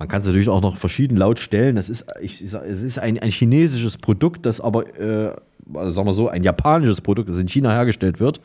[0.00, 1.76] Man kann es natürlich auch noch verschieden laut stellen.
[1.76, 5.34] Das ist, ich, ich sag, es ist ein, ein chinesisches Produkt, das aber, äh,
[5.74, 8.40] also sagen wir so, ein japanisches Produkt, das in China hergestellt wird.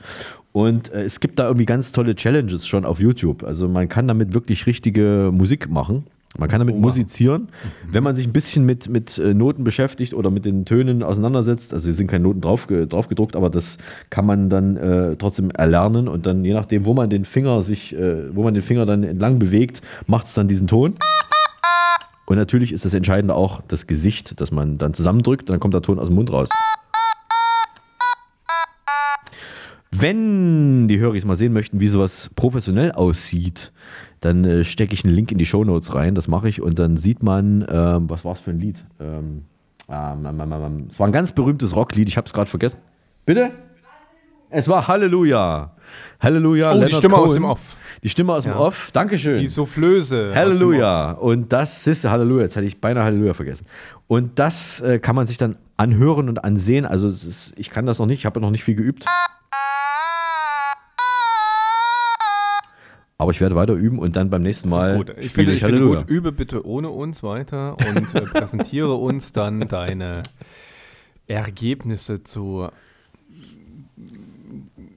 [0.51, 3.41] Und äh, es gibt da irgendwie ganz tolle Challenges schon auf YouTube.
[3.45, 6.03] Also man kann damit wirklich richtige Musik machen.
[6.37, 7.47] Man kann damit musizieren,
[7.89, 11.73] wenn man sich ein bisschen mit, mit äh, Noten beschäftigt oder mit den Tönen auseinandersetzt.
[11.73, 13.77] Also es sind keine Noten drauf, drauf gedruckt, aber das
[14.09, 17.95] kann man dann äh, trotzdem erlernen und dann je nachdem, wo man den Finger sich,
[17.95, 20.95] äh, wo man den Finger dann entlang bewegt, macht es dann diesen Ton.
[22.25, 25.73] Und natürlich ist das Entscheidende auch das Gesicht, das man dann zusammendrückt und dann kommt
[25.73, 26.49] der Ton aus dem Mund raus.
[29.91, 33.71] Wenn die Hörer mal sehen möchten, wie sowas professionell aussieht,
[34.19, 36.97] dann äh, stecke ich einen Link in die Shownotes rein, das mache ich und dann
[36.97, 38.83] sieht man, ähm, was war es für ein Lied?
[38.99, 39.43] Ähm,
[39.87, 42.79] ähm, ähm, ähm, es war ein ganz berühmtes Rocklied, ich habe es gerade vergessen.
[43.25, 43.51] Bitte?
[44.55, 45.75] Es war Halleluja.
[46.21, 46.73] Halleluja.
[46.73, 47.41] Oh, die Stimme aus Cohen.
[47.41, 47.75] dem Off.
[48.01, 48.57] Die Stimme aus dem Ja.
[48.59, 48.89] Off.
[48.93, 49.37] Dankeschön.
[49.37, 50.29] Die Soufflöse.
[50.31, 51.11] aus Halleluja.
[51.11, 52.43] Und das ist Halleluja.
[52.43, 53.65] Jetzt hatte ich beinahe Halleluja vergessen.
[54.07, 56.85] Und das äh, kann man sich dann anhören und ansehen.
[56.85, 59.05] Also ist, ich kann das noch nicht, ich habe noch nicht viel geübt.
[63.17, 65.09] Aber ich werde weiter üben und dann beim nächsten Mal gut.
[65.17, 65.99] Ich spiele finde, ich ich finde Halleluja.
[66.01, 70.23] gut, übe bitte ohne uns weiter und äh, präsentiere uns dann deine
[71.27, 72.69] Ergebnisse zu,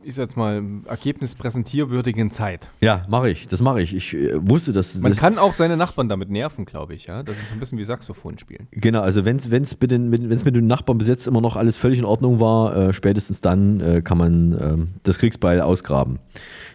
[0.09, 2.69] ich sag jetzt mal, ergebnispräsentierwürdigen Zeit.
[2.81, 3.47] Ja, mache ich.
[3.49, 3.95] Das mache ich.
[3.95, 7.23] Ich äh, wusste, dass Man das, kann auch seine Nachbarn damit nerven, glaube ich, ja.
[7.23, 8.67] Das ist so ein bisschen wie Saxophon spielen.
[8.71, 11.77] Genau, also wenn es mit, den- mit, mit dem Nachbarn bis jetzt immer noch alles
[11.77, 16.19] völlig in Ordnung war, äh, spätestens dann äh, kann man ähm, das Kriegsbeil ausgraben.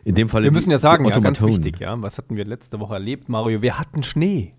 [0.04, 2.00] In dem Fall Wir müssen ja sagen, ja, ganz wichtig, ja.
[2.02, 3.62] Was hatten wir letzte Woche erlebt, Mario?
[3.62, 4.54] Wir hatten Schnee.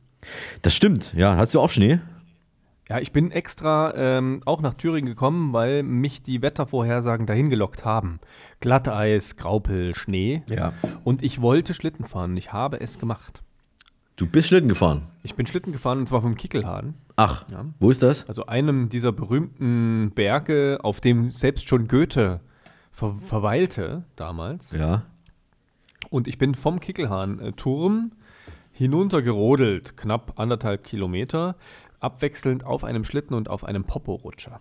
[0.63, 1.37] Das stimmt, ja.
[1.37, 2.01] Hast du auch Schnee?
[2.88, 7.85] Ja, ich bin extra ähm, auch nach Thüringen gekommen, weil mich die Wettervorhersagen dahin gelockt
[7.87, 8.20] haben.
[8.61, 10.42] Glatteis, Graupel, Schnee.
[10.49, 10.75] Ja.
[11.03, 12.37] Und ich wollte Schlitten fahren.
[12.37, 13.42] Ich habe es gemacht.
[14.16, 15.09] Du bist Schlitten gefahren.
[15.23, 16.94] Ich bin Schlitten gefahren und zwar vom Kickelhahn.
[17.16, 17.64] Ach, Ja.
[17.81, 18.29] wo ist das?
[18.29, 22.40] Also einem dieser berühmten Berge, auf dem selbst schon Goethe
[22.92, 24.73] ver verweilte damals.
[24.73, 25.05] Ja.
[26.11, 28.12] Und ich bin vom Kickelhahn-Turm
[28.73, 31.57] hinuntergerodelt, knapp anderthalb Kilometer,
[32.05, 34.61] abwechselnd auf einem Schlitten und auf einem Popo-Rutscher.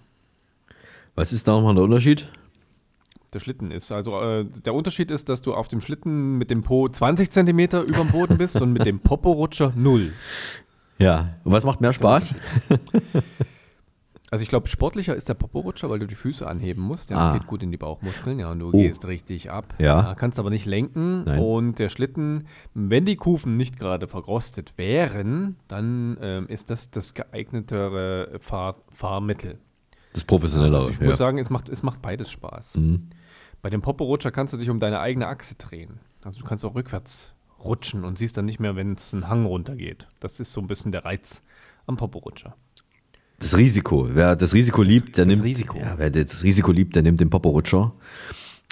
[1.16, 2.28] Was ist da nochmal der Unterschied?
[3.34, 3.92] Der Schlitten ist.
[3.92, 7.82] Also äh, der Unterschied ist, dass du auf dem Schlitten mit dem Po 20 Zentimeter
[7.82, 10.14] über dem Boden bist und mit dem Popo-Rutscher null.
[10.98, 11.36] Ja.
[11.44, 12.34] Und was macht mehr Spaß?
[14.34, 17.12] Also ich glaube, sportlicher ist der Popo-Rutscher, weil du die Füße anheben musst.
[17.12, 17.30] Ja, Ah.
[17.30, 18.72] das geht gut in die Bauchmuskeln, ja, und du Oh.
[18.72, 19.76] gehst richtig ab.
[19.78, 20.16] Ja.
[20.16, 21.24] kannst aber nicht lenken.
[21.26, 21.38] Nein.
[21.40, 27.14] Und der Schlitten, wenn die Kufen nicht gerade verrostet wären, dann ähm, ist das das
[27.14, 29.60] geeignetere Fahr Fahrmittel.
[30.14, 31.06] Das professionelle Also ich ja.
[31.06, 32.76] muss sagen, es macht, es macht beides Spaß.
[32.78, 33.10] Mhm.
[33.62, 36.00] Bei dem Popo-Rutscher kannst du dich um deine eigene Achse drehen.
[36.24, 39.46] Also du kannst auch rückwärts rutschen und siehst dann nicht mehr, wenn es einen Hang
[39.46, 40.08] runtergeht.
[40.20, 41.44] Das ist so ein bisschen der Reiz
[41.86, 42.56] am Popo-Rutscher.
[43.44, 44.08] Das Risiko.
[44.12, 45.46] Wer das Risiko liebt, der das nimmt.
[45.46, 45.78] Risiko.
[45.78, 47.92] Ja, wer das Risiko liebt, der nimmt den Popo-Rutscher.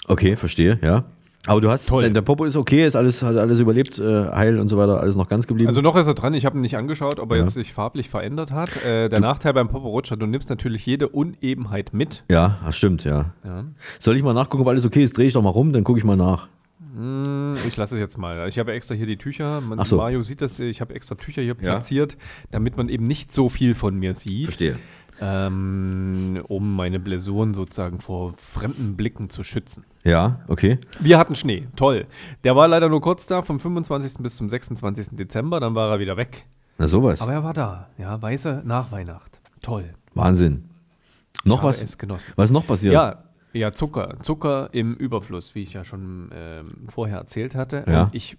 [0.08, 1.04] Okay, verstehe, ja.
[1.48, 2.04] Aber du hast, Toll.
[2.04, 5.00] der, der Popo ist okay, ist alles, hat alles überlebt, äh, heil und so weiter,
[5.02, 5.68] alles noch ganz geblieben.
[5.70, 6.36] Also noch ist er dran.
[6.36, 7.44] Ich habe ihn nicht angeschaut, ob er Ja.
[7.44, 8.70] jetzt sich farblich verändert hat.
[8.86, 12.24] Äh, der Nachteil beim Popo-Rutscher, du nimmst natürlich jede Unebenheit mit.
[12.30, 13.34] ja, das stimmt, ja.
[13.44, 13.64] Ja.
[13.98, 15.18] Soll ich mal nachgucken, ob alles okay ist?
[15.18, 16.48] Dreh ich doch mal rum, dann gucke ich mal nach.
[16.96, 18.48] Hm, Ich lasse es jetzt mal.
[18.50, 19.62] Ich habe extra hier die Tücher.
[19.62, 19.98] Man, so.
[19.98, 20.60] Mario sieht das.
[20.60, 21.74] Ich habe extra Tücher hier Ja.
[21.74, 22.18] platziert,
[22.52, 24.46] damit man eben nicht so viel von mir sieht.
[24.46, 24.78] Verstehe.
[25.20, 29.86] Ähm, um meine Blessuren sozusagen vor fremden Blicken zu schützen.
[30.04, 30.80] Ja, okay.
[31.00, 32.08] Wir hatten Schnee, toll.
[32.44, 34.18] Der war leider nur kurz da, vom 25.
[34.24, 35.10] bis zum 26.
[35.12, 36.46] Dezember, dann war er wieder weg.
[36.80, 37.22] Na sowas.
[37.22, 39.40] Aber er war da, ja, weiße Nachweihnacht.
[39.62, 39.94] Toll.
[40.16, 40.70] Wahnsinn.
[41.44, 41.82] Noch was?
[42.36, 42.94] Was ist noch passiert?
[42.94, 44.18] Ja, ja, Zucker.
[44.22, 47.84] Zucker im Überfluss, wie ich ja schon ähm, vorher erzählt hatte.
[47.88, 48.04] Ja.
[48.04, 48.38] Und ich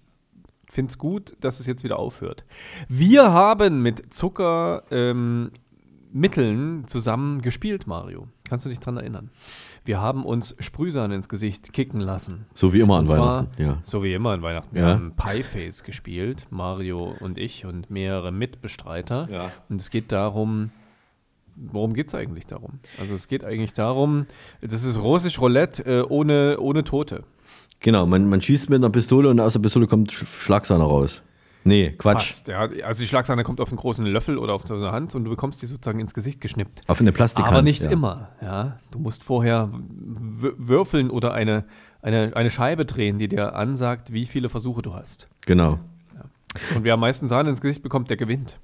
[0.69, 2.43] finde es gut, dass es jetzt wieder aufhört.
[2.89, 5.51] Wir haben mit Zucker ähm,
[6.87, 8.27] zusammen gespielt, Mario.
[8.47, 9.31] Kannst du dich dran erinnern?
[9.85, 12.45] Wir haben uns Sprühsahne ins Gesicht kicken lassen.
[12.53, 13.61] So wie immer an zwar- Weihnachten.
[13.61, 13.77] Ja.
[13.83, 14.75] So wie immer an Weihnachten.
[14.75, 14.87] Wir Ja.
[14.89, 19.27] haben Pieface gespielt, Mario und ich und mehrere Mitbestreiter.
[19.31, 19.51] Ja.
[19.69, 20.69] Und es geht darum,
[21.55, 22.79] worum geht es eigentlich darum?
[22.99, 24.25] Also es geht eigentlich darum,
[24.61, 27.23] das ist russisch Roulette äh, ohne, ohne Tote.
[27.79, 31.21] Genau, man, man schießt mit einer Pistole und aus der Pistole kommt Sch- Schlagsahne raus.
[31.65, 32.27] Nee, Quatsch.
[32.27, 32.59] Fast, ja.
[32.83, 35.29] Also die Schlagsahne kommt auf einen großen Löffel oder auf so eine Hand und du
[35.29, 36.81] bekommst die sozusagen ins Gesicht geschnippt.
[36.87, 37.53] Auf eine Plastikhand.
[37.53, 37.89] Aber nicht ja.
[37.89, 38.79] immer, ja.
[38.91, 41.63] Du musst vorher würfeln oder eine,
[42.01, 45.29] eine, eine Scheibe drehen, die dir ansagt, wie viele Versuche du hast.
[45.45, 45.79] Genau.
[46.75, 48.59] Und wer am meisten Sahne ins Gesicht bekommt, der gewinnt.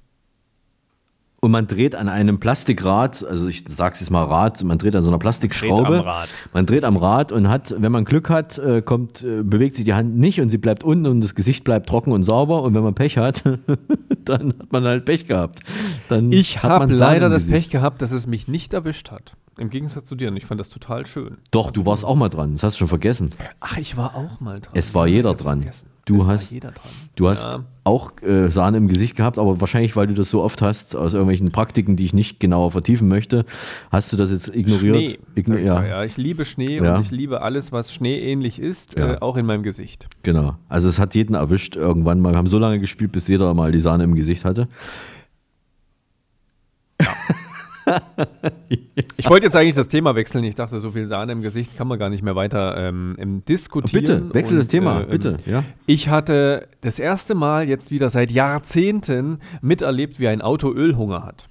[1.42, 5.00] Und man dreht an einem Plastikrad, also ich sag's jetzt mal Rad, man dreht an
[5.00, 5.84] so einer Plastikschraube.
[5.84, 6.28] Dreht am Rad.
[6.52, 9.86] Man dreht am Rad und hat, wenn man Glück hat, äh, kommt, äh, bewegt sich
[9.86, 12.62] die Hand nicht und sie bleibt unten und das Gesicht bleibt trocken und sauber.
[12.62, 13.42] Und wenn man Pech hat,
[14.26, 15.60] dann hat man halt Pech gehabt.
[16.08, 17.46] Dann Ich hat habe man leider das.
[17.46, 19.32] Pech gehabt, dass es mich nicht erwischt hat.
[19.56, 20.28] Im Gegensatz zu dir.
[20.28, 21.38] Und ich fand das total schön.
[21.50, 22.52] Doch, du warst auch mal dran.
[22.52, 23.30] Das hast du schon vergessen.
[23.60, 24.72] Ach, ich war auch mal dran.
[24.74, 25.70] Es war jeder dran.
[26.06, 26.90] Du war hast, jeder dran.
[27.14, 27.64] du hast Ja.
[27.84, 31.12] auch äh, Sahne im Gesicht gehabt, aber wahrscheinlich, weil du das so oft hast, aus
[31.12, 33.44] irgendwelchen Praktiken, die ich nicht genauer vertiefen möchte,
[33.92, 34.96] hast du das jetzt ignoriert.
[34.96, 35.18] Schnee.
[35.36, 36.96] Igno ich ja, ja, ich liebe Schnee Ja.
[36.96, 39.14] und ich liebe alles, was schneeähnlich ist, Ja.
[39.14, 40.08] äh, auch in meinem Gesicht.
[40.22, 40.56] genau.
[40.68, 42.32] Also es hat jeden erwischt irgendwann mal.
[42.32, 44.68] Wir haben so lange gespielt, bis jeder mal die Sahne im Gesicht hatte.
[49.16, 50.44] Ich wollte jetzt eigentlich das Thema wechseln.
[50.44, 54.02] Ich dachte, so viel Sahne im Gesicht kann man gar nicht mehr weiter ähm, diskutieren.
[54.04, 55.38] Bitte, wechsel das Thema, äh, bitte.
[55.46, 55.64] Ja.
[55.86, 61.48] Ich hatte das erste Mal jetzt wieder seit Jahrzehnten miterlebt, wie ein Auto Ölhunger hat.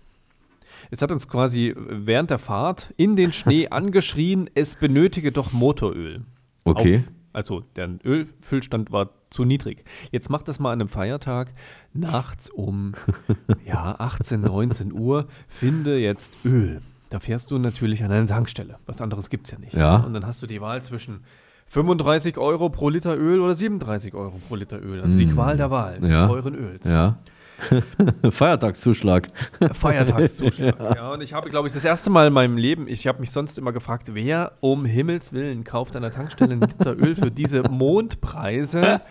[0.91, 6.21] Es hat uns quasi während der Fahrt in den Schnee angeschrien, es benötige doch Motoröl.
[6.63, 7.03] Okay.
[7.05, 9.83] Auf, also der Ölfüllstand war zu niedrig.
[10.11, 11.49] Jetzt macht das mal an einem Feiertag
[11.93, 12.93] nachts um
[13.65, 15.27] ja, 18, 19 Uhr.
[15.47, 16.81] Finde jetzt Öl.
[17.09, 18.77] Da fährst du natürlich an eine Tankstelle.
[18.85, 19.73] Was anderes gibt es ja nicht.
[19.73, 19.97] Ja.
[19.97, 21.21] Und dann hast du die Wahl zwischen
[21.67, 25.01] 35 Euro pro Liter Öl oder 37 Euro pro Liter Öl.
[25.01, 25.31] Also die Mm.
[25.33, 26.27] Qual der Wahl des Ja.
[26.27, 26.87] teuren Öls.
[26.89, 27.17] Ja.
[28.31, 29.29] Feiertagszuschlag.
[29.73, 30.79] Feiertagszuschlag.
[30.95, 31.11] ja.
[31.11, 33.57] und ich habe, glaube ich, das erste Mal in meinem Leben, ich habe mich sonst
[33.57, 37.63] immer gefragt, wer um Himmels Willen kauft an der Tankstelle einen Liter Öl für diese
[37.63, 39.01] Mondpreise?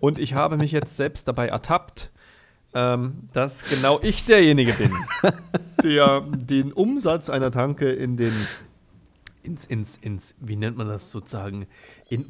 [0.00, 2.10] Und ich habe mich jetzt selbst dabei ertappt,
[2.74, 4.92] ähm, dass genau ich derjenige bin,
[5.82, 8.32] der den Umsatz einer Tanke in den,
[9.42, 11.66] ins, ins, ins, wie nennt man das sozusagen,
[12.08, 12.26] in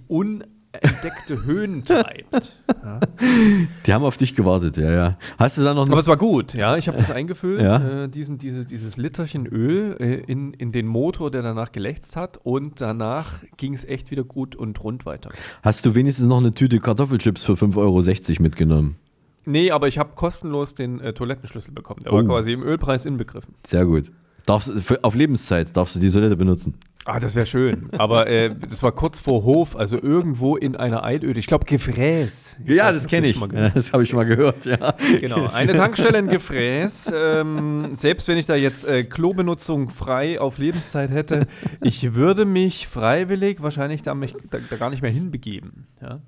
[0.73, 2.57] unentdeckte Höhen treibt.
[2.85, 3.01] Ja.
[3.87, 5.19] Die haben auf dich gewartet, ja, ja.
[5.39, 6.77] Hast du da noch Aber es war gut, ja.
[6.77, 8.05] Ich habe das eingefüllt, Ja.
[8.05, 12.39] äh, diesen, dieses, dieses Literchen Öl äh, in, in den Motor, der danach gelächzt hat.
[12.43, 15.31] Und danach ging es echt wieder gut und rund weiter.
[15.63, 18.97] Hast du wenigstens noch eine Tüte Kartoffelchips für 5,60 Euro mitgenommen?
[19.45, 22.01] Nee, aber ich habe kostenlos den äh, Toilettenschlüssel bekommen.
[22.05, 22.17] Der Oh.
[22.17, 23.55] war quasi im Ölpreis inbegriffen.
[23.67, 24.13] Sehr gut.
[24.45, 26.75] Darfst, für, auf Lebenszeit darfst du die Toilette benutzen.
[27.11, 27.89] Ah, das wäre schön.
[27.97, 31.41] Aber äh, das war kurz vor Hof, also irgendwo in einer Einöde.
[31.41, 32.57] Ich glaube, Gefräß.
[32.67, 33.41] Ja, das kenne ich.
[33.41, 34.95] Ja, gehört das habe ich schon mal gehört, ja.
[35.19, 37.15] Genau, eine Tankstelle in Gefräß.
[37.15, 41.47] Ähm, selbst wenn ich da jetzt äh, Klobenutzung frei auf Lebenszeit hätte,
[41.81, 45.87] ich würde mich freiwillig wahrscheinlich da, mich, da, da gar nicht mehr hinbegeben.
[46.03, 46.21] Ja?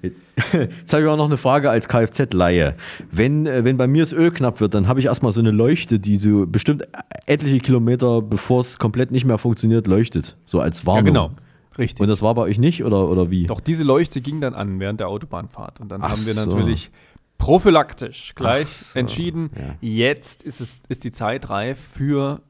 [0.52, 2.76] Jetzt habe ich auch noch eine Frage als Kfz-Laie.
[3.10, 5.50] Wenn, äh, wenn bei mir das Öl knapp wird, dann habe ich erstmal so eine
[5.50, 6.86] Leuchte, die so bestimmt
[7.26, 10.36] etliche Kilometer, bevor es komplett nicht mehr funktioniert, leuchtet.
[10.46, 11.04] So als Warnung.
[11.04, 11.30] genau.
[11.76, 12.00] Richtig.
[12.00, 13.46] Und das war bei euch nicht oder, oder wie?
[13.46, 15.80] Doch diese Leuchte ging dann an während der Autobahnfahrt.
[15.80, 16.44] Und dann Ach haben wir so.
[16.44, 16.90] natürlich
[17.38, 19.76] prophylaktisch gleich so, entschieden, ja.
[19.80, 22.42] jetzt ist, es, ist die Zeit reif für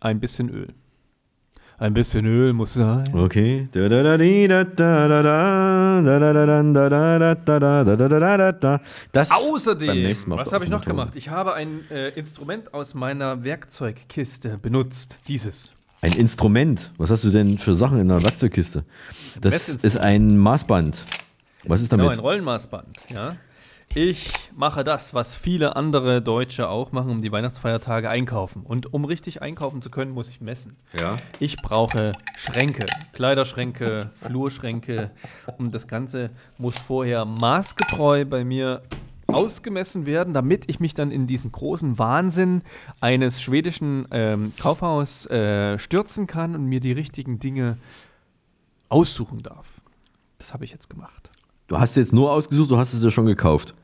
[0.00, 0.68] ein bisschen Öl.
[1.76, 3.12] Ein bisschen Öl muss sein.
[3.12, 3.68] Okay.
[9.12, 11.16] Das Außerdem, was habe ich noch gemacht?
[11.16, 15.18] Ich habe ein äh, Instrument aus meiner Werkzeugkiste benutzt.
[15.26, 15.72] Dieses.
[16.00, 16.92] Ein Instrument?
[16.96, 18.84] Was hast du denn für Sachen in der Werkzeugkiste?
[19.40, 21.02] Das ist ein Maßband.
[21.64, 22.04] Was ist damit?
[22.04, 23.30] Genau, ein Rollenmaßband, ja.
[23.94, 28.62] Ich mache das, was viele andere Deutsche auch machen, um die Weihnachtsfeiertage einkaufen.
[28.62, 30.76] Und um richtig einkaufen zu können, muss ich messen.
[30.98, 31.16] Ja.
[31.40, 35.10] Ich brauche Schränke, Kleiderschränke, Flurschränke.
[35.58, 38.82] Und das Ganze muss vorher maßgetreu bei mir
[39.26, 42.62] ausgemessen werden, damit ich mich dann in diesen großen Wahnsinn
[43.00, 47.78] eines schwedischen ähm, Kaufhaus äh, stürzen kann und mir die richtigen Dinge
[48.88, 49.80] aussuchen darf.
[50.38, 51.30] Das habe ich jetzt gemacht.
[51.66, 53.74] Du hast jetzt nur ausgesucht, du hast es ja schon gekauft.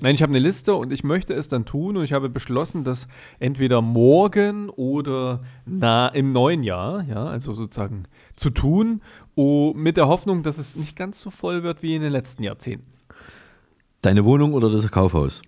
[0.00, 2.84] Nein, ich habe eine Liste und ich möchte es dann tun und ich habe beschlossen,
[2.84, 8.04] das entweder morgen oder na, im neuen Jahr, ja, also sozusagen
[8.36, 9.02] zu tun,
[9.34, 12.42] oh, mit der Hoffnung, dass es nicht ganz so voll wird wie in den letzten
[12.42, 12.86] Jahrzehnten.
[14.00, 15.42] Deine Wohnung oder das Kaufhaus?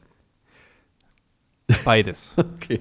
[1.85, 2.35] Beides.
[2.57, 2.81] Okay.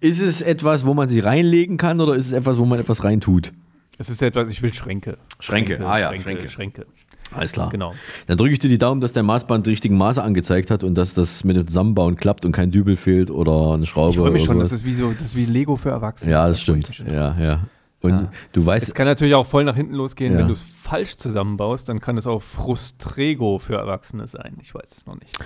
[0.00, 3.04] Ist es etwas, wo man sie reinlegen kann oder ist es etwas, wo man etwas
[3.04, 3.54] reintut?
[3.96, 5.16] Es ist etwas, ich will Schränke.
[5.40, 6.48] Schränke, ah ja, Schränke.
[6.48, 6.82] Schränke.
[6.82, 6.86] Schränke.
[7.34, 7.68] Alles klar.
[7.70, 7.92] Genau.
[8.26, 10.94] Dann drücke ich dir die Daumen, dass dein Maßband die richtigen Maße angezeigt hat und
[10.94, 14.10] dass das mit dem Zusammenbauen klappt und kein Dübel fehlt oder eine Schraube.
[14.10, 16.30] Ich freue mich oder schon, das ist wie so, das ist wie Lego für Erwachsene.
[16.32, 17.08] Ja, das Da freu ich stimmt.
[17.12, 17.60] Ja, ja.
[18.00, 18.30] Und Ja.
[18.52, 20.38] du Es weißt, kann natürlich auch voll nach hinten losgehen, Ja.
[20.40, 24.56] wenn du es falsch zusammenbaust, dann kann es auch Frustrego für Erwachsene sein.
[24.62, 25.36] Ich weiß es noch nicht.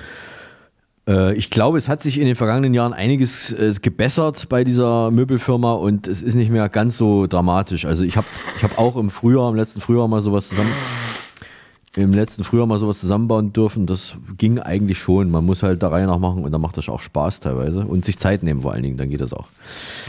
[1.08, 5.10] Äh, ich glaube, es hat sich in den vergangenen Jahren einiges äh, gebessert bei dieser
[5.10, 7.86] Möbelfirma und es ist nicht mehr ganz so dramatisch.
[7.86, 8.26] Also ich habe
[8.58, 10.68] ich hab auch im Frühjahr, im letzten Frühjahr mal sowas zusammen
[11.96, 13.86] im letzten Frühjahr mal sowas zusammenbauen dürfen.
[13.86, 15.30] Das ging eigentlich schon.
[15.30, 17.80] Man muss halt der Reihe nach machen und dann macht das auch Spaß teilweise.
[17.80, 19.48] Und sich Zeit nehmen vor allen Dingen, dann geht das auch.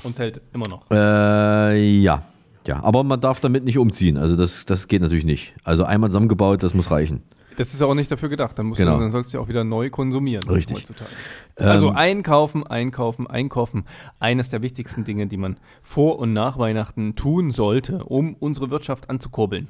[0.04, 0.89] Und hält immer noch.
[0.91, 2.24] Äh, ja.
[2.67, 4.17] Ja, aber man darf damit nicht umziehen.
[4.17, 5.54] Also das, das geht natürlich nicht.
[5.63, 7.24] Also einmal zusammengebaut, das muss reichen.
[7.58, 8.58] Das ist ja auch nicht dafür gedacht.
[8.60, 8.96] Dann, musst Genau.
[8.98, 10.48] du, dann sollst du ja auch wieder neu konsumieren.
[10.48, 10.78] Richtig.
[10.78, 11.10] heutzutage.
[11.58, 13.86] Also Ähm, einkaufen, einkaufen, einkaufen.
[14.20, 19.10] Eines der wichtigsten Dinge, die man vor und nach Weihnachten tun sollte, um unsere Wirtschaft
[19.10, 19.67] anzukurbeln.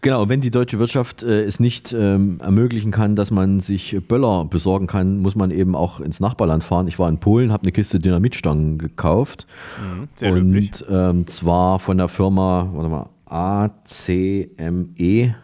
[0.00, 4.44] Genau, wenn die deutsche Wirtschaft äh, es nicht ähm, ermöglichen kann, dass man sich Böller
[4.44, 6.86] besorgen kann, muss man eben auch ins Nachbarland fahren.
[6.86, 9.48] Ich war in Polen, habe eine Kiste Dynamitstangen gekauft.
[9.82, 15.34] Mhm, sehr und ähm, zwar von der Firma, warte mal, ACME,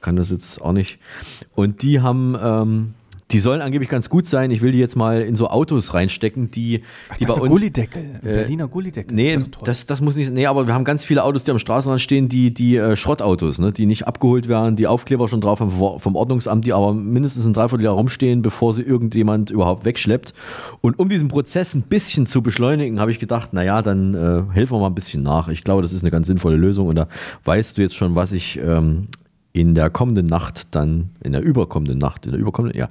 [0.00, 0.98] kann das jetzt auch nicht.
[1.54, 2.94] Und die haben, ähm,
[3.32, 4.50] die sollen angeblich ganz gut sein.
[4.50, 6.82] Ich will die jetzt mal in so Autos reinstecken, die,
[7.18, 7.50] die bei uns.
[7.50, 9.14] Gullideckel, Äh, Berliner Gullideckel.
[9.14, 10.32] Nee, Das das, das muss nicht.
[10.32, 13.58] Nee, aber wir haben ganz viele Autos, die am Straßenrand stehen, die, die äh, Schrottautos,
[13.58, 16.92] ne, die nicht abgeholt werden, die Aufkleber schon drauf haben vom, vom Ordnungsamt, die aber
[16.92, 20.34] mindestens ein Dreivierteljahr rumstehen, bevor sie irgendjemand überhaupt wegschleppt.
[20.80, 24.74] Und um diesen Prozess ein bisschen zu beschleunigen, habe ich gedacht, naja, dann äh, helfen
[24.74, 25.48] wir mal ein bisschen nach.
[25.48, 26.88] Ich glaube, das ist eine ganz sinnvolle Lösung.
[26.88, 27.08] Und da
[27.44, 29.06] weißt du jetzt schon, was ich ähm,
[29.52, 32.88] in der kommenden Nacht dann, in der überkommenden Nacht, in der überkommenden, ja,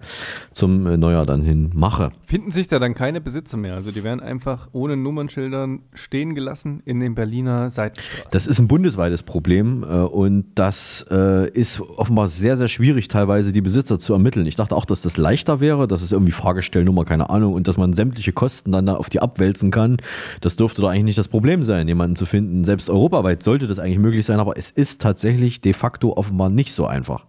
[0.52, 2.12] zum äh, Neujahr dann hin mache.
[2.26, 3.76] Finden sich da dann keine Besitzer mehr.
[3.76, 8.28] Also die werden einfach ohne Nummernschildern stehen gelassen in den Berliner Seitenstraßen.
[8.32, 13.54] Das ist ein bundesweites Problem äh, und das äh, ist offenbar sehr, sehr schwierig, teilweise
[13.54, 14.46] die Besitzer zu ermitteln.
[14.46, 17.78] Ich dachte auch, dass das leichter wäre, dass es irgendwie Fahrgestellnummer, keine Ahnung, und dass
[17.78, 19.96] man sämtliche Kosten dann da auf die abwälzen kann.
[20.42, 22.66] Das dürfte doch eigentlich nicht das Problem sein, jemanden zu finden.
[22.66, 26.74] Selbst europaweit sollte das eigentlich möglich sein, aber es ist tatsächlich de facto offenbar nicht
[26.74, 27.26] so einfach.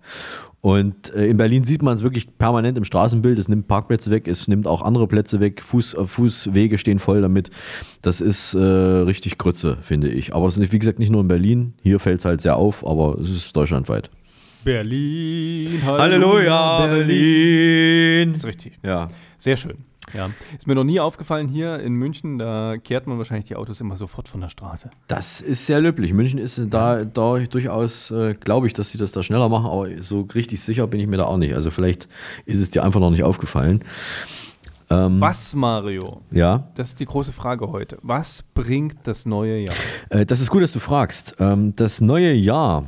[0.63, 3.39] Und äh, in Berlin sieht man es wirklich permanent im Straßenbild.
[3.39, 5.63] Es nimmt Parkplätze weg, es nimmt auch andere Plätze weg.
[5.63, 7.51] Fuß, äh, Fußwege stehen voll damit.
[8.03, 10.35] Das ist äh, richtig Grütze, finde ich.
[10.35, 11.73] Aber es ist, wie gesagt, nicht nur in Berlin.
[11.83, 14.11] Hier fällt es halt sehr auf, aber es ist deutschlandweit.
[14.63, 18.33] Berlin, Halleluja, Berlin.
[18.33, 18.79] Das ist richtig.
[18.83, 19.09] Ja.
[19.39, 19.79] Sehr schön.
[20.15, 20.31] Ja.
[20.57, 23.97] Ist mir noch nie aufgefallen hier in München, da kehrt man wahrscheinlich die Autos immer
[23.97, 24.91] sofort von der Straße.
[25.07, 26.13] Das ist sehr löblich.
[26.13, 30.03] München ist da, da durchaus, äh, glaube ich, dass sie das da schneller machen, aber
[30.03, 31.55] so richtig sicher bin ich mir da auch nicht.
[31.55, 32.09] Also vielleicht
[32.47, 33.85] ist es dir einfach noch nicht aufgefallen.
[34.91, 36.21] Ähm, Was, Mario?
[36.33, 36.69] Ja.
[36.75, 37.99] Das ist die große Frage heute.
[38.03, 39.75] Was bringt das neue Jahr?
[40.09, 41.37] Äh, das ist gut, dass du fragst.
[41.39, 42.85] Ähm, das neue Jahr,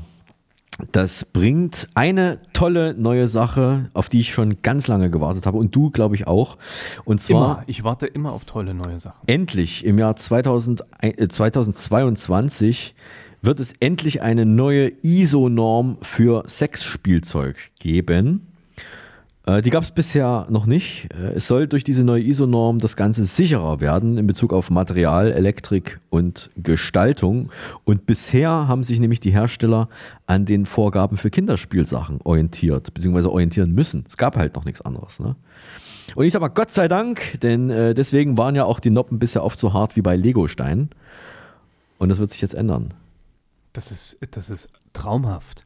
[0.90, 5.74] das bringt eine tolle neue Sache, auf die ich schon ganz lange gewartet habe und
[5.74, 6.56] du, glaube ich, auch.
[7.04, 7.64] Und zwar Immer.
[7.66, 9.20] Ich warte immer auf tolle neue Sachen.
[9.26, 12.94] endlich im Jahr 2000, äh, 2022
[13.42, 18.51] wird es endlich eine neue ISO-Norm für Sexspielzeug geben.
[19.46, 21.08] Äh, Die gab es bisher noch nicht.
[21.14, 25.32] Äh, Es soll durch diese neue ISO-Norm das Ganze sicherer werden in Bezug auf Material,
[25.32, 27.50] Elektrik und Gestaltung.
[27.84, 29.88] Und bisher haben sich nämlich die Hersteller
[30.26, 34.04] an den Vorgaben für Kinderspielsachen orientiert, beziehungsweise orientieren müssen.
[34.06, 35.18] Es gab halt noch nichts anderes.
[35.18, 35.36] Ne?
[36.14, 39.18] Und ich sag mal Gott sei Dank, denn äh, deswegen waren ja auch die Noppen
[39.18, 40.90] bisher oft so hart wie bei Legosteinen.
[41.98, 42.94] Und das wird sich jetzt ändern.
[43.72, 45.64] Das ist, das ist traumhaft,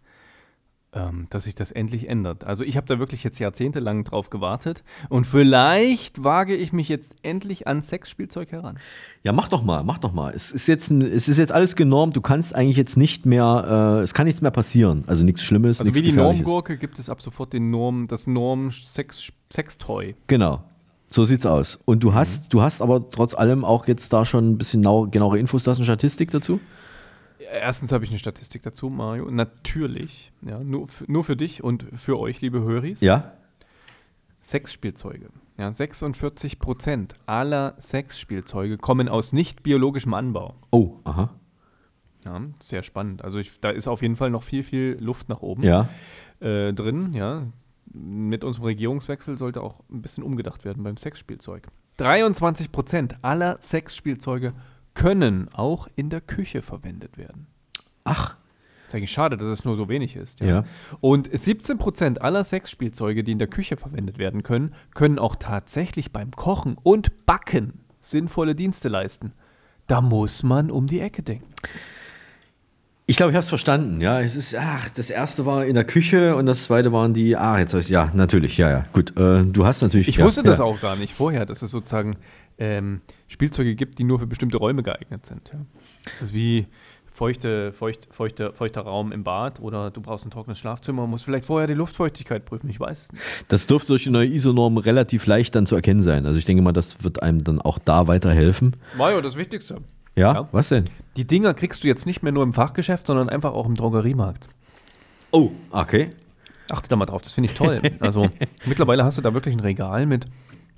[0.96, 2.44] ähm, dass sich das endlich ändert.
[2.44, 7.14] Also ich habe da wirklich jetzt jahrzehntelang drauf gewartet und vielleicht wage ich mich jetzt
[7.22, 8.78] endlich an Sexspielzeug heran.
[9.22, 10.32] Ja, mach doch mal, mach doch mal.
[10.34, 12.16] Es ist jetzt, ein, es ist jetzt alles genormt.
[12.16, 15.04] Du kannst eigentlich jetzt nicht mehr, äh, es kann nichts mehr passieren.
[15.06, 16.16] Also nichts Schlimmes, Also nichts wie die.
[16.16, 20.14] Normgurke gibt es ab sofort den Norm, das Norm-Sex-Sextoy.
[20.26, 20.62] Genau.
[21.08, 21.78] So sieht's aus.
[21.84, 25.06] Und du hast, du hast aber trotz allem auch jetzt da schon ein bisschen nau,
[25.06, 26.58] genauere Infos, du hast eine Statistik dazu?
[27.52, 29.30] Erstens habe ich eine Statistik dazu, Mario.
[29.30, 33.00] Natürlich, ja, nur, für, nur für dich und für euch, liebe Höris.
[33.00, 33.32] Ja.
[34.42, 35.28] Sexspielzeuge.
[35.58, 40.54] Ja, 46 Prozent aller Sexspielzeuge kommen aus nicht biologischem Anbau.
[40.70, 41.30] Oh, aha.
[42.24, 43.24] Ja, sehr spannend.
[43.24, 45.88] Also ich, da ist auf jeden Fall noch viel, viel Luft nach oben Ja.
[46.40, 47.12] äh, drin.
[47.14, 47.44] Ja.
[47.92, 51.68] Mit unserem Regierungswechsel sollte auch ein bisschen umgedacht werden beim Sexspielzeug.
[51.98, 54.52] 23 Prozent aller Sexspielzeuge
[54.96, 57.46] können auch in der Küche verwendet werden.
[58.02, 58.34] Ach.
[58.88, 60.40] Ist eigentlich schade, dass es nur so wenig ist.
[60.40, 60.64] Ja.
[61.00, 66.12] Und 17 Prozent aller Sexspielzeuge, die in der Küche verwendet werden können, können auch tatsächlich
[66.12, 69.32] beim Kochen und Backen sinnvolle Dienste leisten.
[69.86, 71.52] Da muss man um die Ecke denken.
[73.08, 74.00] Ich glaube, ich habe es verstanden.
[74.00, 77.36] Ja, es ist, ach, das erste war in der Küche und das zweite waren die,
[77.36, 79.16] ah, jetzt habe ich ja, natürlich, ja, ja, gut.
[79.16, 80.08] Äh, du hast natürlich.
[80.08, 80.64] Ich ja, wusste das ja.
[80.64, 82.16] auch gar nicht vorher, dass es sozusagen
[82.58, 85.50] ähm, Spielzeuge gibt, die nur für bestimmte Räume geeignet sind.
[85.52, 85.60] Ja.
[86.04, 86.66] Das ist wie
[87.12, 91.46] feuchte, feucht, feuchte, feuchter Raum im Bad oder du brauchst ein trockenes Schlafzimmer, musst vielleicht
[91.46, 93.24] vorher die Luftfeuchtigkeit prüfen, ich weiß es nicht.
[93.48, 96.26] Das dürfte durch die neue ISO-Norm relativ leicht dann zu erkennen sein.
[96.26, 98.76] Also ich denke mal, das wird einem dann auch da weiterhelfen.
[98.98, 99.78] Mario, das Wichtigste.
[100.14, 100.48] Ja, Ja.
[100.52, 100.84] was denn?
[101.16, 104.48] Die Dinger kriegst du jetzt nicht mehr nur im Fachgeschäft, sondern einfach auch im Drogeriemarkt.
[105.30, 106.10] Oh, okay.
[106.70, 107.80] Achte da mal drauf, das finde ich toll.
[108.00, 108.28] Also
[108.66, 110.26] mittlerweile hast du da wirklich ein Regal mit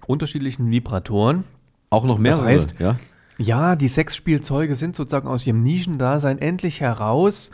[0.07, 1.45] unterschiedlichen Vibratoren.
[1.91, 2.97] Auch noch mehrere, Das heißt, ja?
[3.39, 7.51] ja, die Sexspielzeuge sind sozusagen aus ihrem Nischendasein endlich heraus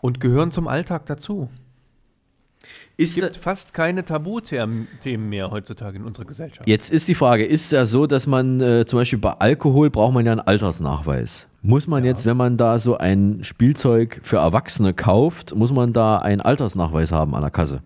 [0.00, 1.48] und gehören zum Alltag dazu.
[2.98, 6.68] Es gibt fast keine Tabuthemen Themen mehr heutzutage in unserer Gesellschaft.
[6.68, 10.12] Jetzt ist die Frage, ist ja so, dass man äh, zum Beispiel bei Alkohol braucht
[10.12, 11.48] man ja einen Altersnachweis.
[11.62, 16.18] Muss man jetzt, wenn man da so ein Spielzeug für Erwachsene kauft, muss man da
[16.18, 17.82] einen Altersnachweis haben an der Kasse?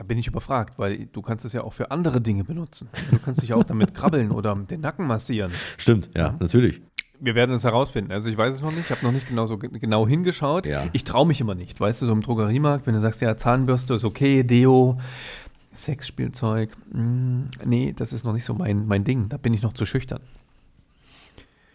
[0.00, 2.88] Da bin ich überfragt, weil du kannst es ja auch für andere Dinge benutzen.
[3.10, 5.52] Du kannst dich ja auch damit krabbeln oder den Nacken massieren.
[5.76, 6.80] Stimmt, ja, natürlich.
[7.20, 8.10] Wir werden es herausfinden.
[8.10, 10.64] Also ich weiß es noch nicht, ich habe noch nicht genau so ge- genau hingeschaut.
[10.94, 13.92] Ich traue mich immer nicht, weißt du, so im Drogeriemarkt, wenn du sagst, ja, Zahnbürste
[13.92, 14.96] ist okay, Deo,
[15.74, 19.74] Sexspielzeug, mm, nee, das ist noch nicht so mein, mein Ding, da bin ich noch
[19.74, 20.20] zu schüchtern.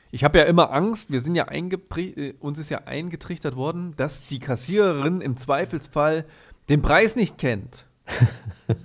[0.10, 4.26] Ich habe ja immer Angst, wir sind ja äh, uns ist ja eingetrichtert worden, dass
[4.26, 6.26] die Kassiererin im Zweifelsfall
[6.70, 7.86] den Preis nicht kennt.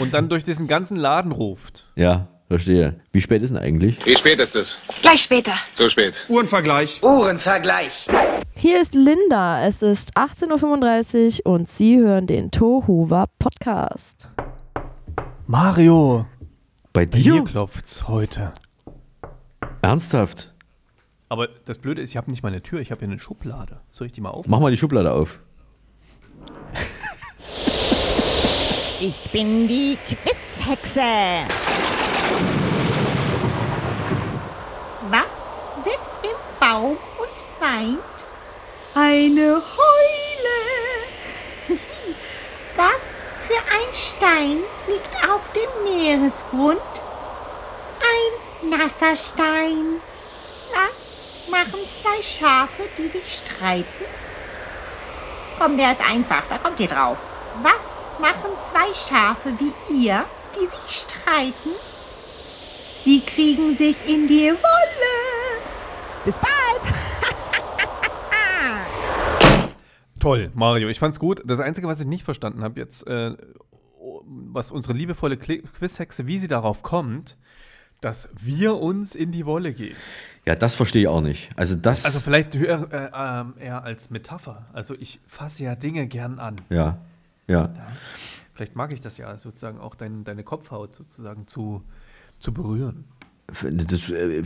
[0.00, 1.84] Und dann durch diesen ganzen Laden ruft.
[1.96, 3.00] Ja, verstehe.
[3.12, 4.04] Wie spät ist denn eigentlich?
[4.06, 4.78] Wie spät ist es?
[5.02, 5.54] Gleich später.
[5.74, 6.24] So spät.
[6.28, 7.02] Uhrenvergleich.
[7.02, 8.06] Uhrenvergleich.
[8.54, 9.66] Hier ist Linda.
[9.66, 14.30] Es ist 18.35 Uhr und Sie hören den Tohuwa Podcast.
[15.46, 16.26] Mario.
[16.92, 17.34] Bei Bei dir?
[17.34, 18.52] mir klopft's heute.
[19.82, 20.52] Ernsthaft?
[21.28, 23.80] Aber das Blöde ist, ich habe nicht mal eine Tür, ich habe hier eine Schublade.
[23.90, 24.50] Soll ich die mal aufmachen?
[24.50, 25.40] Mach mal die Schublade auf.
[29.00, 31.46] Ich bin die Quizhexe.
[35.08, 37.98] Was sitzt im Baum und weint?
[38.94, 40.58] Eine Heule.
[42.76, 43.02] Was
[43.46, 46.80] für ein Stein liegt auf dem Meeresgrund?
[48.00, 50.00] Ein nasser Stein.
[50.72, 54.04] Was machen zwei Schafe, die sich streiten?
[55.56, 57.18] Komm, der ist einfach, da kommt ihr drauf.
[57.62, 59.72] Was machen zwei Schafe wie
[60.04, 61.70] ihr, die sich streiten?
[63.04, 65.62] Sie kriegen sich in die Wolle.
[66.24, 66.52] Bis bald.
[70.18, 70.88] Toll, Mario.
[70.88, 71.42] Ich fand's gut.
[71.46, 73.36] Das Einzige, was ich nicht verstanden habe jetzt, äh,
[74.24, 77.36] was unsere liebevolle Quizhexe, wie sie darauf kommt,
[78.00, 79.96] dass wir uns in die Wolle gehen.
[80.44, 81.50] Ja, das verstehe ich auch nicht.
[81.56, 82.04] Also das.
[82.04, 84.66] Also vielleicht höher, äh, ähm, eher als Metapher.
[84.72, 86.56] Also ich fasse ja Dinge gern an.
[86.68, 86.98] ja,
[87.48, 87.74] ja.
[88.54, 91.82] Vielleicht mag ich das ja sozusagen auch dein, deine Kopfhaut sozusagen zu,
[92.40, 93.04] zu berühren.
[93.62, 94.42] Das, äh,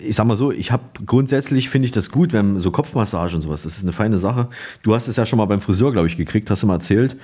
[0.00, 3.42] ich sag mal so, ich habe grundsätzlich finde ich das gut, wenn so Kopfmassage und
[3.42, 4.48] sowas, das ist eine feine Sache.
[4.82, 7.16] Du hast es ja schon mal beim Friseur, glaube ich, gekriegt, hast du mal erzählt.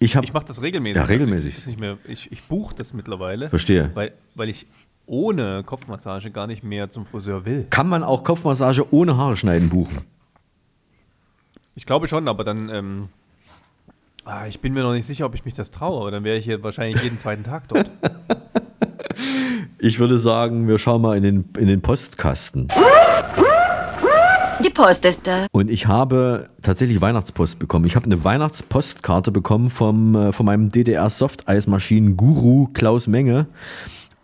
[0.00, 0.96] Ich habe Ich mache das regelmäßig.
[0.96, 1.48] Ja, Also regelmäßig.
[1.50, 3.50] ich, das nicht mehr, ich, ich buche das mittlerweile.
[3.50, 3.90] Verstehe.
[3.94, 4.66] Weil, weil ich
[5.06, 7.66] ohne Kopfmassage gar nicht mehr zum Friseur will.
[7.70, 9.98] Kann man auch Kopfmassage ohne Haare schneiden buchen?
[11.76, 13.08] Ich glaube schon, aber dann, ähm,
[14.28, 16.36] ah, ich bin mir noch nicht sicher, ob ich mich das traue, aber dann wäre
[16.36, 17.90] ich hier wahrscheinlich jeden zweiten Tag dort.
[19.80, 22.66] Ich würde sagen, wir schauen mal in den, in den Postkasten.
[24.64, 25.46] Die Post ist da.
[25.52, 27.84] Und ich habe tatsächlich Weihnachtspost bekommen.
[27.84, 33.46] Ich habe eine Weihnachtspostkarte bekommen vom, äh, von meinem DDR-Softeismaschinen-Guru Klaus Menge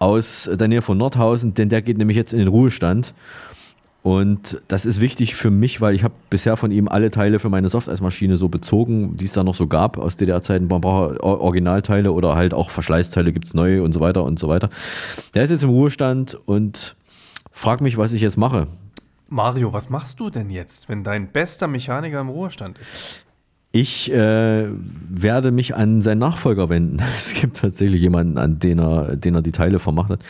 [0.00, 3.14] aus der Nähe von Nordhausen, denn der geht nämlich jetzt in den Ruhestand.
[4.05, 7.48] Und das ist wichtig für mich, weil ich habe bisher von ihm alle Teile für
[7.48, 10.66] meine Softeismaschine so bezogen, die es da noch so gab aus DDR-Zeiten.
[10.66, 14.38] Man braucht Or- Originalteile oder halt auch Verschleißteile gibt es neu und so weiter und
[14.38, 14.68] so weiter.
[15.32, 16.96] Der ist jetzt im Ruhestand und
[17.50, 18.66] fragt mich, was ich jetzt mache.
[19.30, 23.24] Mario, was machst du denn jetzt, wenn dein bester Mechaniker im Ruhestand ist?
[23.77, 24.66] Ich äh,
[25.09, 27.03] werde mich an seinen Nachfolger wenden.
[27.16, 30.20] Es gibt tatsächlich jemanden, an den er, den er die Teile vermacht hat.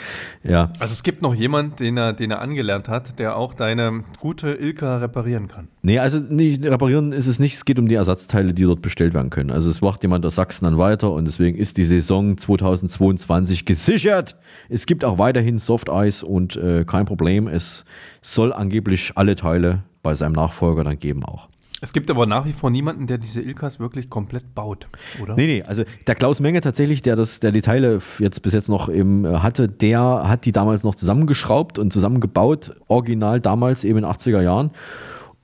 [0.42, 0.72] Ja.
[0.78, 4.54] Also es gibt noch jemanden, den er, den er angelernt hat, der auch deine gute
[4.54, 5.68] Ilka reparieren kann.
[5.82, 7.52] Nee, also nicht, reparieren ist es nicht.
[7.52, 9.50] Es geht um die Ersatzteile, die dort bestellt werden können.
[9.50, 14.36] Also es macht jemand aus Sachsen dann weiter und deswegen ist die Saison 2022 gesichert.
[14.70, 17.46] Es gibt auch weiterhin Soft Eis und äh, kein Problem.
[17.46, 17.84] Es
[18.22, 21.48] soll angeblich alle Teile bei seinem Nachfolger dann geben auch.
[21.84, 24.88] Es gibt aber nach wie vor niemanden, der diese Ilkas wirklich komplett baut,
[25.22, 25.34] oder?
[25.34, 28.70] Nee, nee, also der Klaus Menge tatsächlich, der, das, der die Teile jetzt bis jetzt
[28.70, 33.98] noch eben äh, hatte, der hat die damals noch zusammengeschraubt und zusammengebaut, original damals eben
[33.98, 34.70] in den 80er Jahren.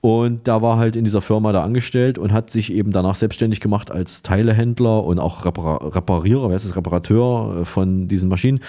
[0.01, 3.59] Und da war halt in dieser Firma da angestellt und hat sich eben danach selbstständig
[3.59, 8.61] gemacht als Teilehändler und auch Repar Reparierer, wer ist das, Reparateur äh, von diesen Maschinen.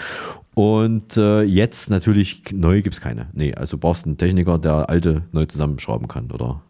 [0.54, 3.28] Und äh, jetzt natürlich, neu gibt es keine.
[3.32, 6.60] Nee, also brauchst einen Techniker, der alte neu zusammenschrauben kann oder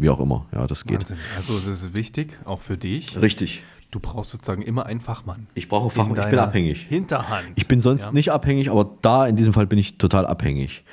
[0.00, 0.46] wie auch immer.
[0.52, 1.00] Ja, das geht.
[1.00, 1.16] Wahnsinn.
[1.36, 3.20] Also das ist wichtig, auch für dich.
[3.20, 3.62] Richtig.
[3.90, 5.48] Du brauchst sozusagen immer einen Fachmann.
[5.54, 6.86] Ich brauche Fachmann, ich bin abhängig.
[6.88, 7.46] Hinterhand.
[7.56, 8.12] Ich bin sonst Ja.
[8.12, 10.84] nicht abhängig, aber da in diesem Fall bin ich total abhängig.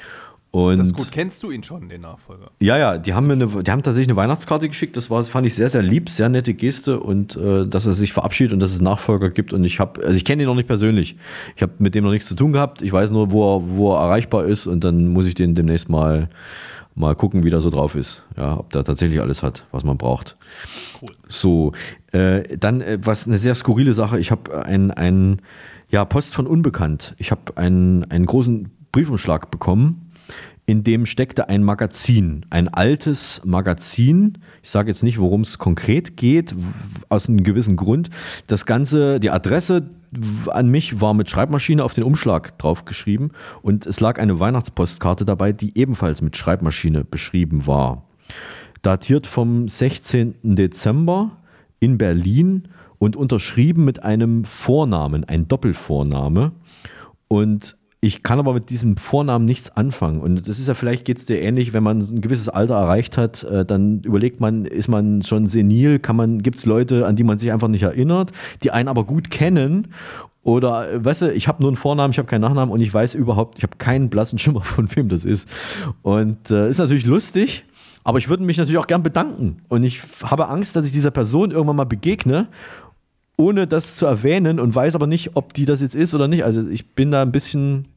[0.50, 1.12] Und Das ist gut.
[1.12, 2.50] Kennst du ihn schon, den Nachfolger?
[2.60, 4.98] Ja, ja, die haben mir eine, die haben tatsächlich eine Weihnachtskarte geschickt.
[4.98, 8.14] Das war, fand ich sehr, sehr lieb, sehr nette Geste und äh, dass er sich
[8.14, 9.54] verabschiedet und dass es Nachfolger gibt.
[9.54, 11.18] Und ich habe, also ich kenne ihn noch nicht persönlich.
[11.56, 12.82] Ich habe mit dem noch nichts zu tun gehabt.
[12.82, 15.90] Ich weiß nur, wo er, wo er erreichbar ist und dann muss ich den demnächst
[15.90, 16.30] mal,
[16.98, 18.24] mal gucken, wie der so drauf ist.
[18.36, 20.36] Ja, ob der tatsächlich alles hat, was man braucht.
[21.28, 21.74] So,
[22.12, 24.20] äh, dann äh, was eine sehr skurrile Sache.
[24.20, 25.42] Ich habe ein, ein,
[25.90, 27.16] ja, Post von Unbekannt.
[27.18, 30.07] Ich habe einen, einen großen Briefumschlag bekommen
[30.70, 34.34] in dem steckte ein Magazin, ein altes Magazin.
[34.62, 36.54] Ich sage jetzt nicht, worum es konkret geht,
[37.08, 38.10] aus einem gewissen Grund.
[38.48, 39.90] Das Ganze, die Adresse
[40.48, 45.54] an mich war mit Schreibmaschine auf den Umschlag draufgeschrieben und es lag eine Weihnachtspostkarte dabei,
[45.54, 48.04] die ebenfalls mit Schreibmaschine beschrieben war.
[48.82, 50.36] Datiert vom 16.
[50.44, 51.38] Dezember
[51.80, 56.52] in Berlin und unterschrieben mit einem Vornamen, ein Doppelvorname.
[57.30, 60.22] Und ich kann aber mit diesem Vornamen nichts anfangen.
[60.22, 63.18] Und das ist ja vielleicht geht es dir ähnlich, wenn man ein gewisses Alter erreicht
[63.18, 67.40] hat, äh, dann überlegt man, ist man schon senil, gibt es Leute, an die man
[67.40, 68.32] sich einfach nicht erinnert,
[68.62, 69.88] die einen aber gut kennen.
[70.44, 72.94] Oder, äh, weißt du, ich habe nur einen Vornamen, ich habe keinen Nachnamen und ich
[72.94, 75.50] weiß überhaupt, ich habe keinen blassen Schimmer von wem das ist.
[76.04, 77.66] Und äh, ist natürlich lustig,
[78.04, 79.58] aber ich würde mich natürlich auch gern bedanken.
[79.70, 82.48] Und ich habe Angst, dass ich dieser Person irgendwann mal begegne
[83.38, 86.44] ohne das zu erwähnen und weiß aber nicht, ob die das jetzt ist oder nicht.
[86.44, 87.88] Also ich bin da ein bisschen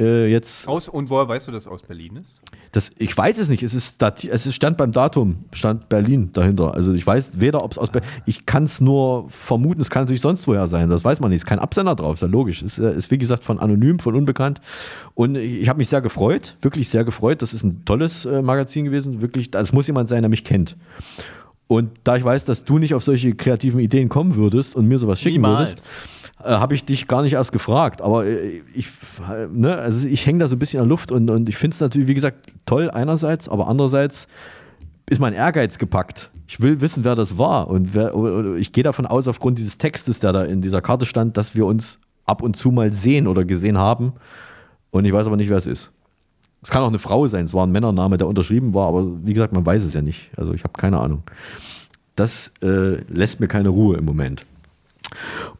[0.00, 0.66] äh, jetzt.
[0.66, 2.40] Aus, und woher weißt du, dass aus Berlin ist?
[2.72, 3.62] Das, ich weiß es nicht.
[3.62, 6.74] Es ist es ist stand beim Datum, stand Berlin dahinter.
[6.74, 8.08] Also ich weiß weder, ob es aus Berlin.
[8.26, 10.88] Ich kann es nur vermuten, es kann natürlich sonst woher sein.
[10.88, 11.38] Das weiß man nicht.
[11.38, 12.62] Es ist kein Absender drauf, ist ja logisch.
[12.62, 14.60] Es ist, äh, ist wie gesagt von anonym, von unbekannt.
[15.14, 17.42] Und ich habe mich sehr gefreut, wirklich sehr gefreut.
[17.42, 19.20] Das ist ein tolles äh, Magazin gewesen.
[19.20, 20.76] Wirklich, das muss jemand sein, der mich kennt.
[21.70, 24.98] Und da ich weiß, dass du nicht auf solche kreativen Ideen kommen würdest und mir
[24.98, 25.70] sowas schicken Niemals.
[25.70, 25.88] würdest,
[26.42, 28.02] äh, habe ich dich gar nicht erst gefragt.
[28.02, 28.88] Aber äh, ich,
[29.52, 31.76] ne, also ich hänge da so ein bisschen in der Luft und, und ich finde
[31.76, 34.26] es natürlich, wie gesagt, toll einerseits, aber andererseits
[35.08, 36.30] ist mein Ehrgeiz gepackt.
[36.48, 37.68] Ich will wissen, wer das war.
[37.68, 38.16] Und wer,
[38.56, 41.66] ich gehe davon aus, aufgrund dieses Textes, der da in dieser Karte stand, dass wir
[41.66, 44.14] uns ab und zu mal sehen oder gesehen haben.
[44.90, 45.92] Und ich weiß aber nicht, wer es ist.
[46.62, 49.32] Es kann auch eine Frau sein, es war ein Männername, der unterschrieben war, aber wie
[49.32, 50.30] gesagt, man weiß es ja nicht.
[50.36, 51.22] Also ich habe keine Ahnung.
[52.16, 54.44] Das äh, lässt mir keine Ruhe im Moment.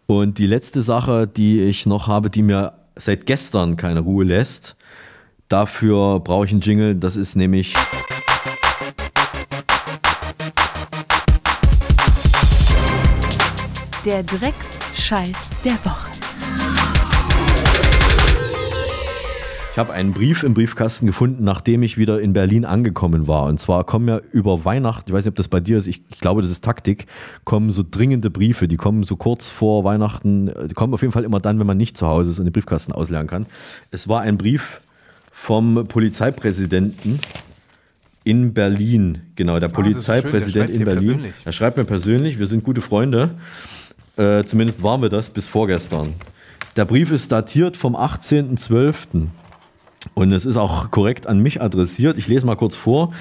[0.07, 4.77] Und die letzte Sache, die ich noch habe, die mir seit gestern keine Ruhe lässt,
[5.49, 7.75] dafür brauche ich einen Jingle, das ist nämlich.
[14.05, 16.10] Der Drecksscheiß der Woche.
[19.81, 23.47] Habe einen Brief im Briefkasten gefunden, nachdem ich wieder in Berlin angekommen war.
[23.47, 26.03] Und zwar kommen ja über Weihnachten, ich weiß nicht, ob das bei dir ist, ich,
[26.11, 27.07] ich glaube, das ist Taktik,
[27.45, 31.25] kommen so dringende Briefe, die kommen so kurz vor Weihnachten, die kommen auf jeden Fall
[31.25, 33.47] immer dann, wenn man nicht zu Hause ist und den Briefkasten ausleeren kann.
[33.91, 34.83] Es war ein Brief
[35.33, 37.19] vom Polizeipräsidenten
[38.25, 39.23] in Berlin.
[39.35, 41.05] Genau, der Ah, ist schön, der Polizeipräsident in Berlin.
[41.07, 41.35] persönlich.
[41.47, 43.31] Er schreibt mir persönlich, wir sind gute Freunde.
[44.19, 46.13] Äh, zumindest waren wir das bis vorgestern.
[46.77, 49.29] Der Brief ist datiert vom 18.12.
[50.15, 52.17] Und es ist auch korrekt an mich adressiert.
[52.17, 53.13] Ich lese mal kurz vor.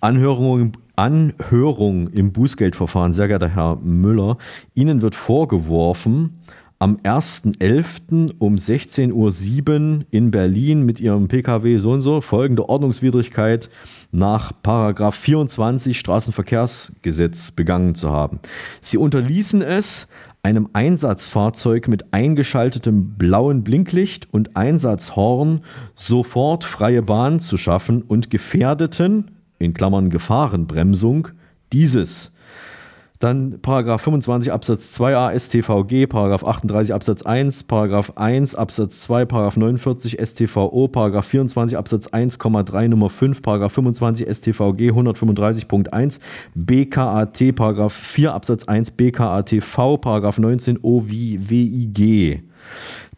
[0.00, 4.36] Anhörung, Anhörung im Bußgeldverfahren, sehr geehrter Herr Müller.
[4.74, 6.40] Ihnen wird vorgeworfen,
[6.78, 8.34] am 1.11.
[8.38, 13.70] um 16.07 Uhr in Berlin mit Ihrem Pkw so und so folgende Ordnungswidrigkeit
[14.12, 18.40] nach Paragraph 24 Straßenverkehrsgesetz begangen zu haben.
[18.82, 20.06] Sie unterließen es,
[20.46, 25.62] einem Einsatzfahrzeug mit eingeschaltetem blauen Blinklicht und Einsatzhorn
[25.96, 31.28] sofort freie Bahn zu schaffen und gefährdeten, in Klammern Gefahrenbremsung,
[31.72, 32.30] dieses.
[33.18, 39.56] Dann Paragraph 25 Absatz 2a StVG, Paragraph 38 Absatz 1, Paragraph 1 Absatz 2, Paragraph
[39.56, 46.20] 49 StVO, Paragraph 24 Absatz 1,3 Nummer 5, Paragraph 25 StVG 135.1,
[46.54, 52.42] BKAT, Paragraph 4 Absatz 1 BKATV, Paragraph 19 OWWIG.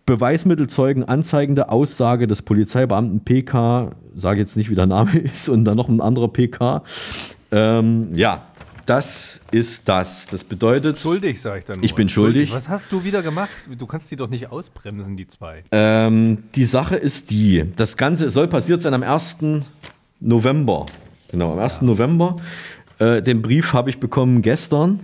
[0.07, 5.77] Beweismittelzeugen anzeigende Aussage des Polizeibeamten PK, sage jetzt nicht, wie der Name ist, und dann
[5.77, 6.83] noch ein anderer PK.
[7.51, 8.48] Ähm, ja,
[8.89, 10.27] das ist das.
[10.29, 10.99] Das bedeutet.
[10.99, 11.83] Schuldig, sag ich dann.
[11.83, 11.97] Ich nur.
[11.97, 12.53] bin schuldig.
[12.53, 13.51] Was hast du wieder gemacht?
[13.77, 15.65] Du kannst die doch nicht ausbremsen, die zwei.
[15.73, 19.39] Ähm, die Sache ist die, das Ganze soll passiert sein am 1.
[20.21, 20.87] November.
[21.31, 21.83] Genau, am 1.
[21.83, 22.37] November.
[22.99, 25.01] Äh, den Brief habe ich bekommen gestern.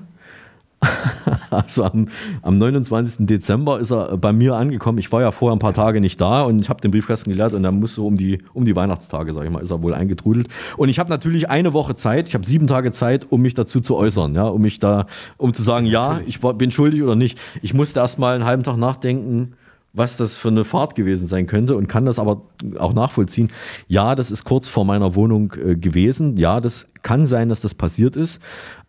[1.51, 2.09] Also am,
[2.43, 3.27] am 29.
[3.27, 4.99] Dezember ist er bei mir angekommen.
[4.99, 7.55] Ich war ja vorher ein paar Tage nicht da und ich habe den Briefkasten geleert
[7.55, 10.49] und dann musste um die, um die Weihnachtstage, sag ich mal, ist er wohl eingetrudelt.
[10.77, 13.81] Und ich habe natürlich eine Woche Zeit, ich habe sieben Tage Zeit, um mich dazu
[13.81, 15.07] zu äußern, ja, um mich da,
[15.37, 17.39] um zu sagen, ja, ich war, bin schuldig oder nicht.
[17.63, 19.55] Ich musste erst mal einen halben Tag nachdenken,
[19.95, 22.43] was das für eine Fahrt gewesen sein könnte und kann das aber
[22.79, 23.51] auch nachvollziehen.
[23.87, 26.37] Ja, das ist kurz vor meiner Wohnung äh, gewesen.
[26.37, 28.41] Ja, das kann sein, dass das passiert ist,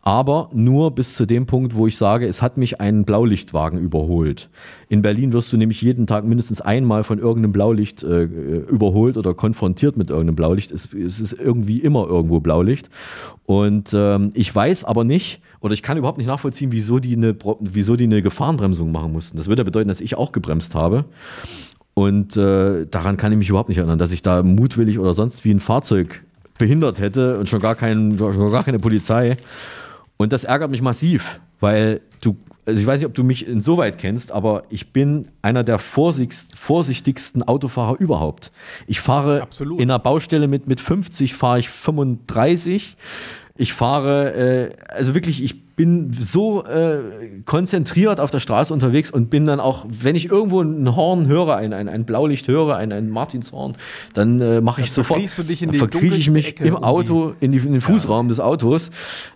[0.06, 4.49] aber nur bis zu dem Punkt, wo ich sage, es hat mich ein Blaulichtwagen überholt.
[4.88, 9.34] In Berlin wirst du nämlich jeden Tag mindestens einmal von irgendeinem Blaulicht äh, überholt oder
[9.34, 10.70] konfrontiert mit irgendeinem Blaulicht.
[10.70, 12.91] Es, es ist irgendwie immer irgendwo Blaulicht.
[13.47, 17.36] Und ähm, ich weiß aber nicht, oder ich kann überhaupt nicht nachvollziehen, wieso die, eine,
[17.60, 19.38] wieso die eine Gefahrenbremsung machen mussten.
[19.38, 21.06] Das würde ja bedeuten, dass ich auch gebremst habe.
[21.95, 25.43] Und äh, daran kann ich mich überhaupt nicht erinnern, dass ich da mutwillig oder sonst
[25.45, 26.24] wie ein Fahrzeug
[26.60, 29.38] behindert hätte und schon gar, kein, schon gar keine Polizei.
[30.18, 33.97] Und das ärgert mich massiv, weil du, also ich weiß nicht, ob du mich insoweit
[33.97, 38.51] kennst, aber ich bin einer der vorsichtigsten Autofahrer überhaupt.
[38.88, 39.80] Ich fahre Absolut.
[39.80, 42.97] in einer Baustelle mit, mit 50, fahre ich 35.
[43.57, 49.30] Ich fahre, äh, also wirklich, ich bin so äh, konzentriert auf der Straße unterwegs und
[49.30, 52.91] bin dann auch, wenn ich irgendwo ein Horn höre, ein, ein, ein Blaulicht höre, ein,
[52.91, 53.76] ein Martinshorn,
[54.13, 57.34] dann äh, mache ich sofort, du dich in dann verkrieche ich mich Ecke im Auto,
[57.39, 58.30] in, die, in den Fußraum ja.
[58.30, 58.91] des Autos.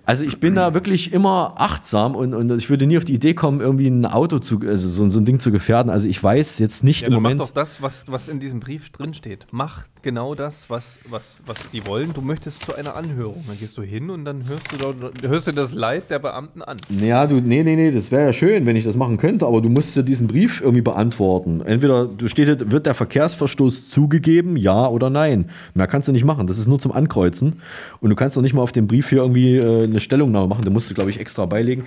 [0.05, 3.33] Also ich bin da wirklich immer achtsam und, und ich würde nie auf die Idee
[3.33, 5.91] kommen, irgendwie ein Auto zu, also so, so ein Ding zu gefährden.
[5.91, 7.39] Also ich weiß jetzt nicht ja, im Moment.
[7.39, 9.45] Mach doch das, was, was in diesem Brief drinsteht.
[9.51, 12.13] Mach genau das, was, was, was die wollen.
[12.13, 13.43] Du möchtest zu einer Anhörung.
[13.47, 16.77] Dann gehst du hin und dann hörst du, hörst du das Leid der Beamten an.
[16.89, 19.61] Ja, du, nee, nee, nee, das wäre ja schön, wenn ich das machen könnte, aber
[19.61, 21.61] du musst ja diesen Brief irgendwie beantworten.
[21.65, 25.49] Entweder du steht, wird der Verkehrsverstoß zugegeben, ja oder nein.
[25.73, 26.45] Mehr kannst du nicht machen.
[26.45, 27.61] Das ist nur zum Ankreuzen.
[27.99, 30.63] Und du kannst doch nicht mal auf dem Brief hier irgendwie äh, eine Stellungnahme machen.
[30.65, 31.85] Da musst du, glaube ich, extra beilegen.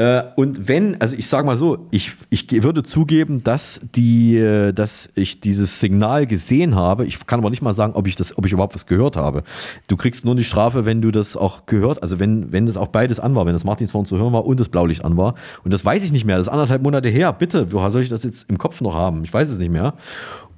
[0.00, 4.72] Äh, und wenn, also ich sage mal so, ich, ich würde zugeben, dass, die, äh,
[4.72, 7.04] dass ich dieses Signal gesehen habe.
[7.04, 9.42] Ich kann aber nicht mal sagen, ob ich, das, ob ich überhaupt was gehört habe.
[9.88, 12.88] Du kriegst nur die Strafe, wenn du das auch gehört, also wenn, wenn das auch
[12.88, 15.34] beides an war, wenn das Martinshorn zu hören war und das Blaulicht an war.
[15.64, 16.38] Und das weiß ich nicht mehr.
[16.38, 17.34] Das ist anderthalb Monate her.
[17.34, 19.22] Bitte, woher soll ich das jetzt im Kopf noch haben?
[19.24, 19.92] Ich weiß es nicht mehr.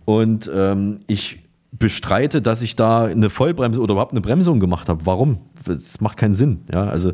[0.04, 1.41] Und ähm, ich
[1.82, 5.04] bestreite, dass ich da eine Vollbremse oder überhaupt eine Bremsung gemacht habe.
[5.04, 5.38] Warum?
[5.66, 6.60] Es macht keinen Sinn.
[6.72, 7.12] Ja, also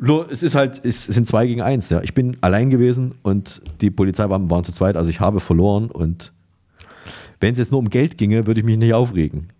[0.00, 1.90] nur es ist halt, es sind zwei gegen eins.
[1.90, 4.96] Ja, ich bin allein gewesen und die Polizeibeamten waren zu zweit.
[4.96, 6.32] Also ich habe verloren und
[7.40, 9.52] wenn es jetzt nur um Geld ginge, würde ich mich nicht aufregen.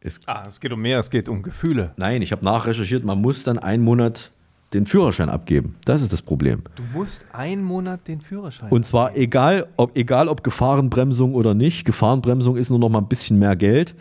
[0.00, 1.92] Es, ah, es geht um mehr, es geht um Gefühle.
[1.96, 4.32] Nein, ich habe nachrecherchiert, man muss dann einen Monat
[4.74, 5.76] den Führerschein abgeben.
[5.84, 6.62] Das ist das Problem.
[6.74, 9.24] Du musst einen Monat den Führerschein Und zwar abgeben.
[9.24, 11.84] egal ob, egal ob Gefahrenbremsung oder nicht.
[11.84, 13.94] Gefahrenbremsung ist nur noch mal ein bisschen mehr Geld.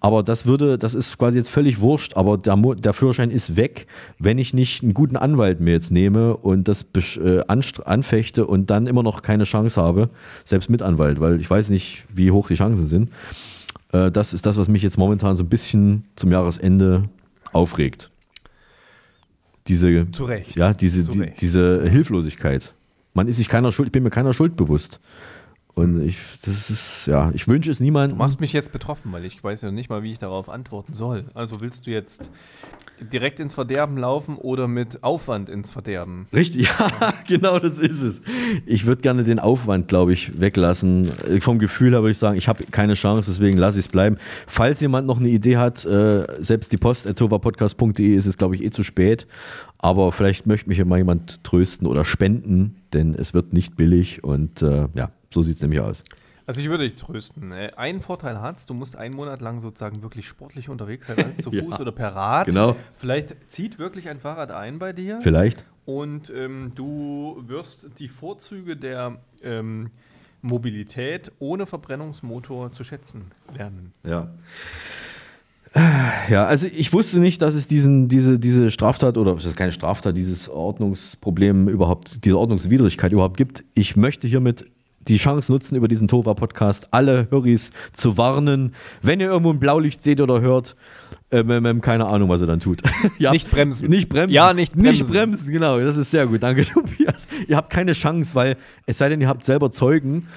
[0.00, 2.16] Aber das würde, das ist quasi jetzt völlig wurscht.
[2.16, 3.86] Aber der, der Führerschein ist weg,
[4.18, 6.84] wenn ich nicht einen guten Anwalt mir jetzt nehme und das
[7.16, 10.10] äh, anfechte und dann immer noch keine Chance habe,
[10.44, 13.10] selbst mit Anwalt, weil ich weiß nicht, wie hoch die Chancen sind.
[13.92, 17.04] Äh, das ist das, was mich jetzt momentan so ein bisschen zum Jahresende
[17.52, 18.10] aufregt
[19.68, 20.06] diese.
[20.56, 22.74] Ja, diese, die, diese Hilflosigkeit.
[23.14, 25.00] Man ist sich keiner Schuld, ich bin mir keiner Schuld bewusst.
[25.78, 28.16] Und ich, das ist, ja, ich wünsche es niemandem.
[28.16, 30.94] Du machst mich jetzt betroffen, weil ich weiß ja nicht mal, wie ich darauf antworten
[30.94, 31.26] soll.
[31.34, 32.30] Also willst du jetzt
[33.12, 36.28] direkt ins Verderben laufen oder mit Aufwand ins Verderben?
[36.32, 38.22] Richtig, ja, genau das ist es.
[38.64, 41.12] Ich würde gerne den Aufwand, glaube ich, weglassen.
[41.40, 44.16] Vom Gefühl her würde ich sagen, ich habe keine Chance, deswegen lasse ich es bleiben.
[44.46, 48.64] Falls jemand noch eine Idee hat, äh, selbst die Post tovapodcast.de ist es, glaube ich,
[48.64, 49.26] eh zu spät.
[49.76, 54.24] Aber vielleicht möchte mich ja mal jemand trösten oder spenden, denn es wird nicht billig
[54.24, 56.02] und äh, ja, so sieht es nämlich aus.
[56.46, 57.52] Also ich würde dich trösten.
[57.52, 61.36] Äh, einen Vorteil hat's, du musst einen Monat lang sozusagen wirklich sportlich unterwegs sein, als
[61.38, 62.46] zu Fuß ja, oder per Rad.
[62.46, 62.74] Genau.
[62.94, 65.20] Vielleicht zieht wirklich ein Fahrrad ein bei dir.
[65.20, 65.66] Vielleicht.
[65.84, 69.90] Und ähm, du wirst die Vorzüge der ähm,
[70.40, 73.92] Mobilität ohne Verbrennungsmotor zu schätzen lernen.
[74.04, 74.30] Ja.
[76.30, 79.72] Ja, also ich wusste nicht, dass es diesen, diese, diese Straftat oder das ist keine
[79.72, 83.62] Straftat, dieses Ordnungsproblem überhaupt, diese Ordnungswidrigkeit überhaupt gibt.
[83.74, 84.64] Ich möchte hiermit
[85.08, 88.74] die Chance nutzen, über diesen Tova-Podcast alle Höris zu warnen.
[89.02, 90.76] Wenn ihr irgendwo ein Blaulicht seht oder hört,
[91.30, 92.82] ähm, keine Ahnung, was er dann tut.
[93.18, 93.88] nicht bremsen.
[93.88, 94.32] Nicht bremsen.
[94.32, 94.90] Ja, nicht bremsen.
[94.90, 95.80] Nicht bremsen, genau.
[95.80, 96.42] Das ist sehr gut.
[96.42, 97.26] Danke, Tobias.
[97.48, 100.28] Ihr habt keine Chance, weil es sei denn, ihr habt selber Zeugen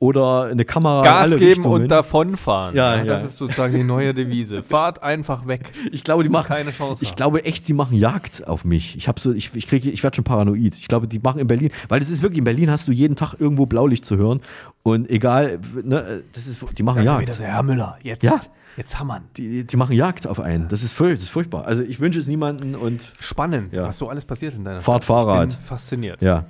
[0.00, 1.82] oder eine Kamera Gas geben Richtungen.
[1.82, 2.76] und davonfahren.
[2.76, 3.18] Ja, Das ja.
[3.26, 4.62] ist sozusagen die neue Devise.
[4.68, 5.72] Fahrt einfach weg.
[5.90, 7.02] Ich glaube, die machen keine Chance.
[7.02, 7.16] Ich haben.
[7.16, 8.96] glaube echt, sie machen Jagd auf mich.
[8.96, 10.76] Ich habe so, ich, ich kriege, ich werde schon paranoid.
[10.76, 13.16] Ich glaube, die machen in Berlin, weil das ist wirklich in Berlin hast du jeden
[13.16, 14.40] Tag irgendwo Blaulicht zu hören
[14.84, 17.22] und egal, ne, das ist, die machen Da ist Jagd.
[17.22, 17.98] wieder der Herr Müller.
[18.02, 18.38] Jetzt, Ja.
[18.76, 19.24] jetzt hammern.
[19.36, 20.68] Die, die machen Jagd auf einen.
[20.68, 21.64] Das ist, furch- das ist furchtbar.
[21.66, 23.88] Also ich wünsche es niemanden und Spannend, Ja.
[23.88, 25.16] was so alles passiert in deiner Fahrt Stadt.
[25.26, 25.48] Fahrrad.
[25.50, 26.22] Ich bin fasziniert.
[26.22, 26.44] Ja.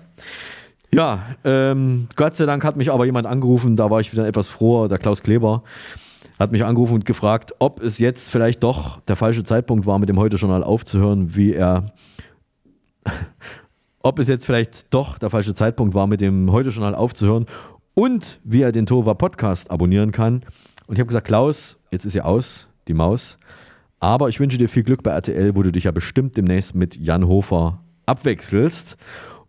[0.91, 4.49] Ja, ähm, Gott sei Dank hat mich aber jemand angerufen, da war ich wieder etwas
[4.49, 5.63] froher, der Klaus Kleber
[6.39, 10.09] hat mich angerufen und gefragt, ob es jetzt vielleicht doch der falsche Zeitpunkt war, mit
[10.09, 11.93] dem Heute-Journal aufzuhören, wie er,
[14.03, 17.47] ob es jetzt vielleicht doch der falsche Zeitpunkt war, mit dem Heute-Journal aufzuhören
[17.95, 20.45] und wie er den Tova Podcast abonnieren kann.
[20.87, 23.39] Und ich habe gesagt, Klaus, jetzt ist ja aus, die Maus,
[23.99, 26.97] aber ich wünsche dir viel Glück bei RTL, wo du dich ja bestimmt demnächst mit
[26.97, 28.97] Jan Hofer abwechselst.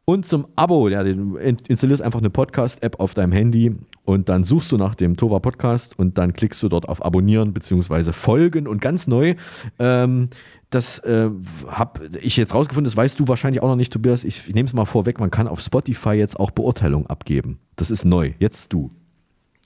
[0.10, 4.72] Und zum Abo, ja, du installierst einfach eine Podcast-App auf deinem Handy und dann suchst
[4.72, 8.12] du nach dem Tova Podcast und dann klickst du dort auf Abonnieren bzw.
[8.12, 8.68] Folgen.
[8.68, 9.36] Und ganz neu,
[9.78, 10.30] ähm,
[10.72, 11.30] das äh,
[11.68, 14.24] habe ich jetzt rausgefunden, das weißt du wahrscheinlich auch noch nicht, Tobias.
[14.24, 17.60] Ich, ich nehme es mal vorweg, man kann auf Spotify jetzt auch Beurteilungen abgeben.
[17.76, 18.89] Das ist neu, jetzt du.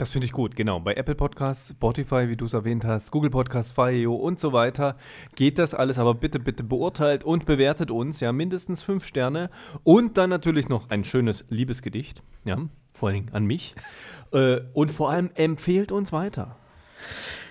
[0.04, 0.82] Das finde ich gut, genau.
[0.82, 4.98] Bei Apple Podcasts, Spotify, wie du es erwähnt hast, Google Podcasts, Fire.io und so weiter
[5.36, 5.98] geht das alles.
[5.98, 9.50] Aber bitte, bitte beurteilt und bewertet uns, ja, mindestens fünf Sterne.
[9.84, 12.58] Und dann natürlich noch ein schönes Liebesgedicht, ja,
[12.94, 13.76] vor allem an mich.
[14.34, 16.58] Äh, und vor allem empfehlt uns weiter.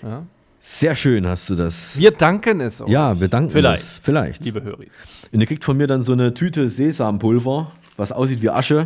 [0.03, 0.27] Ja.
[0.61, 1.99] Sehr schön hast du das.
[1.99, 2.89] Wir danken es euch.
[2.89, 3.83] Ja, wir danken Vielleicht.
[3.83, 4.01] es.
[4.03, 4.45] Vielleicht.
[4.45, 5.07] Liebe Höris.
[5.33, 8.85] Und ihr kriegt von mir dann so eine Tüte Sesampulver, was aussieht wie Asche,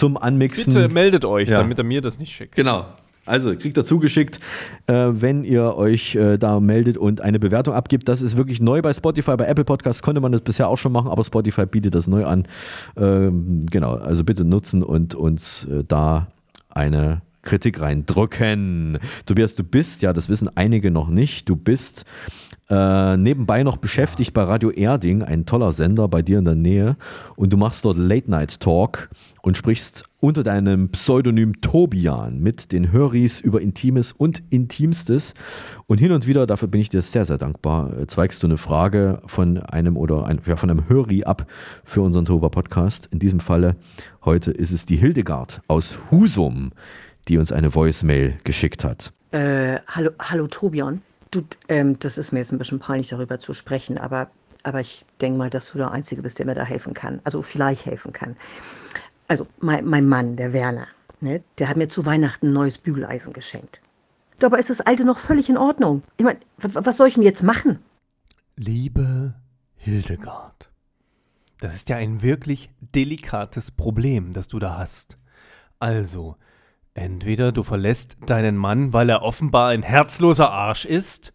[0.00, 0.72] zum Anmixen.
[0.74, 1.58] Bitte meldet euch, Ja.
[1.58, 2.56] damit er mir das nicht schickt.
[2.56, 2.86] Genau.
[3.26, 4.40] Also kriegt er zugeschickt,
[4.86, 8.08] äh, wenn ihr euch äh, da meldet und eine Bewertung abgibt.
[8.08, 9.36] Das ist wirklich neu bei Spotify.
[9.36, 12.24] Bei Apple Podcasts konnte man das bisher auch schon machen, aber Spotify bietet das neu
[12.24, 12.48] an.
[12.96, 16.28] Ähm, genau, also bitte nutzen und uns äh, da
[16.70, 18.98] eine Kritik reindrücken.
[19.26, 22.04] Tobias, du bist, ja, das wissen einige noch nicht, du bist
[22.70, 26.96] äh, nebenbei noch beschäftigt bei Radio Erding, ein toller Sender bei dir in der Nähe.
[27.34, 29.10] Und du machst dort Late Night Talk
[29.42, 35.34] und sprichst unter deinem Pseudonym Tobian mit den Höris über Intimes und Intimstes.
[35.88, 38.56] Und hin und wieder, dafür bin ich dir sehr, sehr dankbar, äh, zweigst du eine
[38.56, 41.46] Frage von einem oder ein, ja, von einem Höri ab
[41.82, 43.08] für unseren Tova Podcast.
[43.10, 43.74] In diesem Falle
[44.24, 46.70] heute ist es die Hildegard aus Husum,
[47.28, 49.12] die uns eine Voicemail geschickt hat.
[49.32, 51.02] Äh, hallo, hallo Tobian.
[51.30, 54.30] Du, ähm, das ist mir jetzt ein bisschen peinlich, darüber zu sprechen, aber,
[54.64, 57.20] aber ich denke mal, dass du der Einzige bist, der mir da helfen kann.
[57.24, 58.36] Also vielleicht helfen kann.
[59.28, 60.88] Also, mein, mein Mann, der Werner,
[61.20, 63.80] ne, der hat mir zu Weihnachten ein neues Bügeleisen geschenkt.
[64.40, 66.02] Dabei ist das alte noch völlig in Ordnung.
[66.16, 67.78] Ich meine, was soll ich denn jetzt machen?
[68.56, 69.34] Liebe
[69.76, 70.68] Hildegard,
[71.60, 75.16] das ist ja ein wirklich delikates Problem, das du da hast.
[75.78, 76.36] Also,
[76.94, 81.32] entweder du verlässt deinen Mann, weil er offenbar ein herzloser Arsch ist,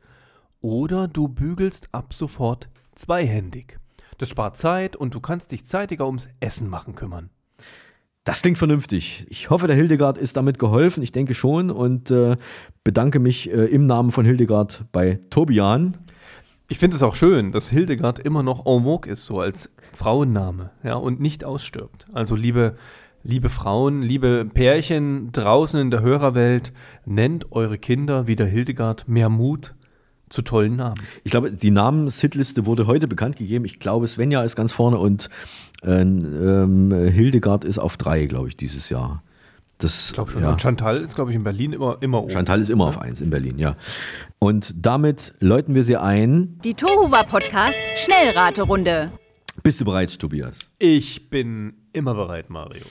[0.62, 3.80] oder du bügelst ab sofort zweihändig.
[4.18, 7.30] Das spart Zeit und du kannst dich zeitiger ums Essen machen kümmern.
[8.24, 9.28] Das klingt vernünftig.
[9.30, 11.04] Ich hoffe, der Hildegard ist damit geholfen.
[11.04, 12.38] Ich denke schon und äh,
[12.84, 15.98] bedanke mich äh, im Namen von Hildegard bei Tobian.
[16.68, 20.72] Ich finde es auch schön, dass Hildegard immer noch en vogue ist, so als Frauenname,
[20.82, 22.08] ja, und nicht ausstirbt.
[22.14, 22.76] Also liebe,
[23.26, 26.72] liebe Frauen, liebe Pärchen draußen in der Hörerwelt,
[27.06, 29.74] nennt eure Kinder wie der Hildegard mehr Mut
[30.30, 30.96] zu tollen Namen.
[31.24, 33.66] Ich glaube, die Namenshitliste wurde heute bekannt gegeben.
[33.66, 35.30] Ich glaube, Svenja ist ganz vorne und
[35.84, 39.24] äh, ähm, Hildegard ist auf drei, glaube ich, dieses Jahr.
[39.80, 40.42] Das, Ich glaube schon.
[40.42, 40.52] ja.
[40.52, 42.32] Und Chantal ist, glaube ich, in Berlin immer, immer oben.
[42.32, 43.76] Chantal ist immer auf eins in Berlin, ja.
[44.40, 46.60] Und damit läuten wir sie ein.
[46.64, 49.12] Die Tohuwa Podcast Schnellraterunde.
[49.64, 50.60] Bist du bereit, Tobias?
[50.80, 52.84] Ich bin immer bereit, Mario.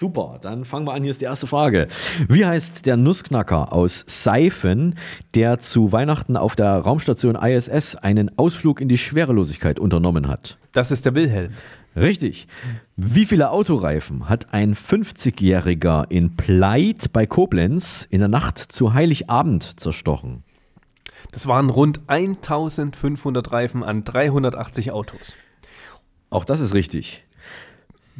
[0.00, 1.02] Super, dann fangen wir an.
[1.02, 1.86] Hier ist die erste Frage.
[2.26, 4.94] Wie heißt der Nussknacker aus Seifen,
[5.34, 10.56] der zu Weihnachten auf der Raumstation ISS einen Ausflug in die Schwerelosigkeit unternommen hat?
[10.72, 11.52] Das ist der Wilhelm.
[11.94, 12.48] Richtig.
[12.96, 19.78] Wie viele Autoreifen hat ein 50-Jähriger in Pleit bei Koblenz in der Nacht zu Heiligabend
[19.78, 20.44] zerstochen?
[21.30, 25.36] Das waren rund 1500 Reifen an 380 Autos.
[26.30, 27.22] Auch das ist richtig.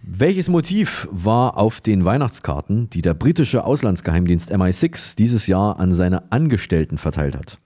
[0.03, 6.33] Welches Motiv war auf den Weihnachtskarten, die der britische Auslandsgeheimdienst MI6 dieses Jahr an seine
[6.33, 7.59] Angestellten verteilt hat?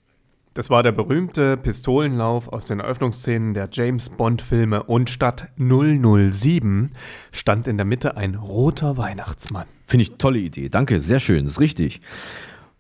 [0.55, 6.91] Das war der berühmte Pistolenlauf aus den Eröffnungsszenen der James Bond-Filme und statt 007
[7.33, 9.67] stand in der Mitte ein roter Weihnachtsmann.
[9.87, 10.69] Finde ich tolle Idee.
[10.69, 12.01] Danke, sehr schön, ist richtig.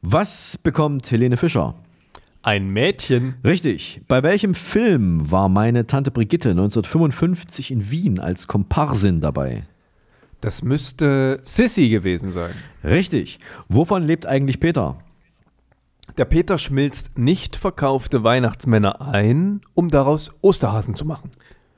[0.03, 1.75] Was bekommt Helene Fischer?
[2.45, 3.37] Ein Mädchen.
[3.43, 4.03] Richtig.
[4.07, 9.63] Bei welchem Film war meine Tante Brigitte 1955 in Wien als Komparsin dabei?
[10.43, 12.53] Das müsste Sissy gewesen sein.
[12.85, 13.39] Richtig.
[13.71, 14.99] Wovon lebt eigentlich Peter?
[16.19, 21.31] Der Peter schmilzt nicht verkaufte Weihnachtsmänner ein, um daraus Osterhasen zu machen.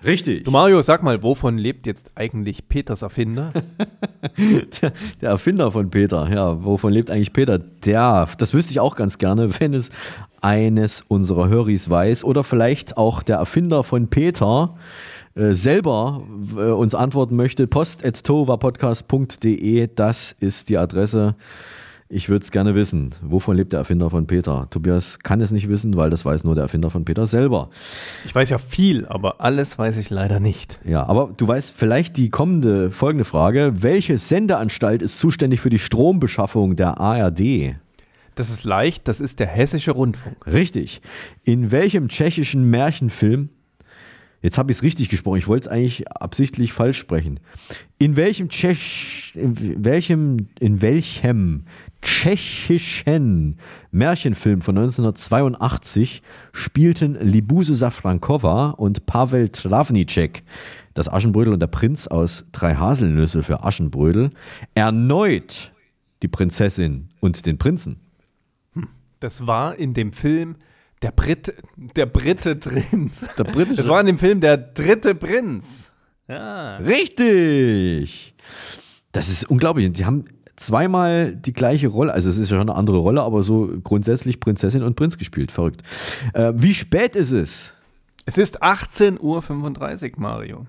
[0.04, 0.44] Richtig.
[0.44, 3.52] Du Mario, sag mal, wovon lebt jetzt eigentlich Peters Erfinder?
[4.82, 7.58] der, der Erfinder von Peter, ja, wovon lebt eigentlich Peter?
[7.58, 9.90] Der, das wüsste ich auch ganz gerne, wenn es
[10.40, 14.76] eines unserer Höris weiß oder vielleicht auch der Erfinder von Peter
[15.34, 16.22] äh, selber
[16.56, 17.66] äh, uns antworten möchte.
[17.66, 21.36] post.tovapodcast.de, das ist die Adresse.
[22.08, 23.10] Ich würde es gerne wissen.
[23.20, 24.68] Wovon lebt der Erfinder von Peter?
[24.70, 27.68] Tobias kann es nicht wissen, weil das weiß nur der Erfinder von Peter selber.
[28.24, 30.78] Ich weiß ja viel, aber alles weiß ich leider nicht.
[30.84, 33.72] Ja, aber du weißt vielleicht die kommende, folgende Frage.
[33.78, 37.74] Welche Sendeanstalt ist zuständig für die Strombeschaffung der ARD?
[38.36, 40.46] Das ist leicht, das ist der Hessische Rundfunk.
[40.46, 41.00] Richtig.
[41.42, 43.48] In welchem tschechischen Märchenfilm
[44.46, 45.38] Jetzt habe ich es richtig gesprochen.
[45.38, 47.40] Ich wollte es eigentlich absichtlich falsch sprechen.
[47.98, 51.64] In welchem Tschech, in welchem, in welchem
[52.00, 53.58] tschechischen
[53.90, 56.22] Märchenfilm von 1982
[56.52, 60.44] spielten Libuse Safrankova und Pavel Travnicek,
[60.94, 64.30] das Aschenbrödel und der Prinz aus Drei Haselnüsse für Aschenbrödel,
[64.76, 65.72] erneut
[66.22, 67.96] die Prinzessin und den Prinzen.
[69.18, 70.54] Das war in dem Film
[71.02, 73.24] der Brit, der Brite Prinz.
[73.36, 73.76] Der britische.
[73.76, 75.90] Das war in dem Film der dritte Prinz.
[76.28, 76.76] Ja.
[76.78, 78.34] Richtig.
[79.12, 79.92] Das ist unglaublich.
[79.92, 80.24] Die haben
[80.56, 84.40] zweimal die gleiche Rolle, also es ist ja schon eine andere Rolle, aber so grundsätzlich
[84.40, 85.52] Prinzessin und Prinz gespielt.
[85.52, 85.82] Verrückt.
[86.32, 87.72] Äh, wie spät ist es?
[88.24, 90.66] Es ist 18.35 Uhr, Mario.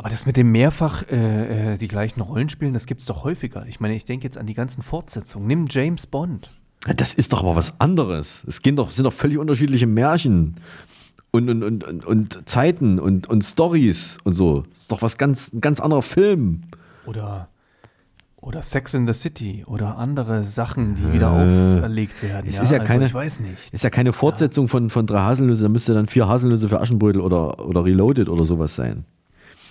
[0.00, 3.22] Aber das mit dem mehrfach äh, äh, die gleichen Rollen spielen, das gibt es doch
[3.22, 3.66] häufiger.
[3.66, 5.46] Ich meine, ich denke jetzt an die ganzen Fortsetzungen.
[5.46, 6.50] Nimm James Bond.
[6.96, 8.42] Das ist doch aber was anderes.
[8.48, 10.54] Es gehen doch, sind doch völlig unterschiedliche Märchen
[11.32, 14.62] und, und, und, und, und Zeiten und, und Stories und so.
[14.70, 16.62] Das ist doch was ganz, ein ganz anderer Film.
[17.04, 17.50] Oder,
[18.36, 22.46] oder Sex in the City oder andere Sachen, die wieder auferlegt werden.
[22.48, 23.70] Es ist ja also keine, ich weiß nicht.
[23.70, 27.20] ist ja keine Fortsetzung von, von drei Haselnüsse, da müsste dann vier Haselnüsse für Aschenbrödel
[27.20, 29.04] oder, oder Reloaded oder sowas sein.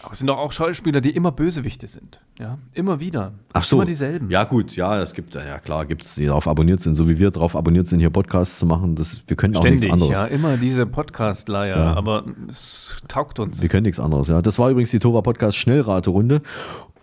[0.01, 2.21] Aber es sind doch auch Schauspieler, die immer Bösewichte sind.
[2.39, 3.33] Ja, immer wieder.
[3.51, 3.75] Ach so.
[3.75, 4.29] Immer dieselben.
[4.29, 7.19] Ja, gut, ja, es gibt, ja klar, gibt es, die darauf abonniert sind, so wie
[7.19, 8.95] wir darauf abonniert sind, hier Podcasts zu machen.
[8.95, 10.11] Das, wir können auch Ständig, nichts anderes.
[10.13, 11.93] ja, immer diese Podcast-Leier, Ja.
[11.95, 13.61] aber es taugt uns.
[13.61, 14.41] Wir können nichts anderes, ja.
[14.41, 16.41] Das war übrigens die Tova Podcast Schnellraterunde.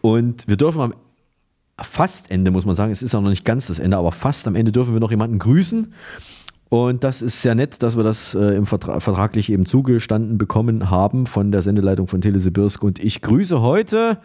[0.00, 0.94] Und wir dürfen am
[1.78, 4.48] fast Ende, muss man sagen, es ist auch noch nicht ganz das Ende, aber fast
[4.48, 5.92] am Ende dürfen wir noch jemanden grüßen.
[6.68, 10.90] Und das ist sehr nett, dass wir das äh, im Vertra vertraglich eben zugestanden bekommen
[10.90, 12.82] haben von der Sendeleitung von Telesibirsk.
[12.82, 14.18] Und ich grüße heute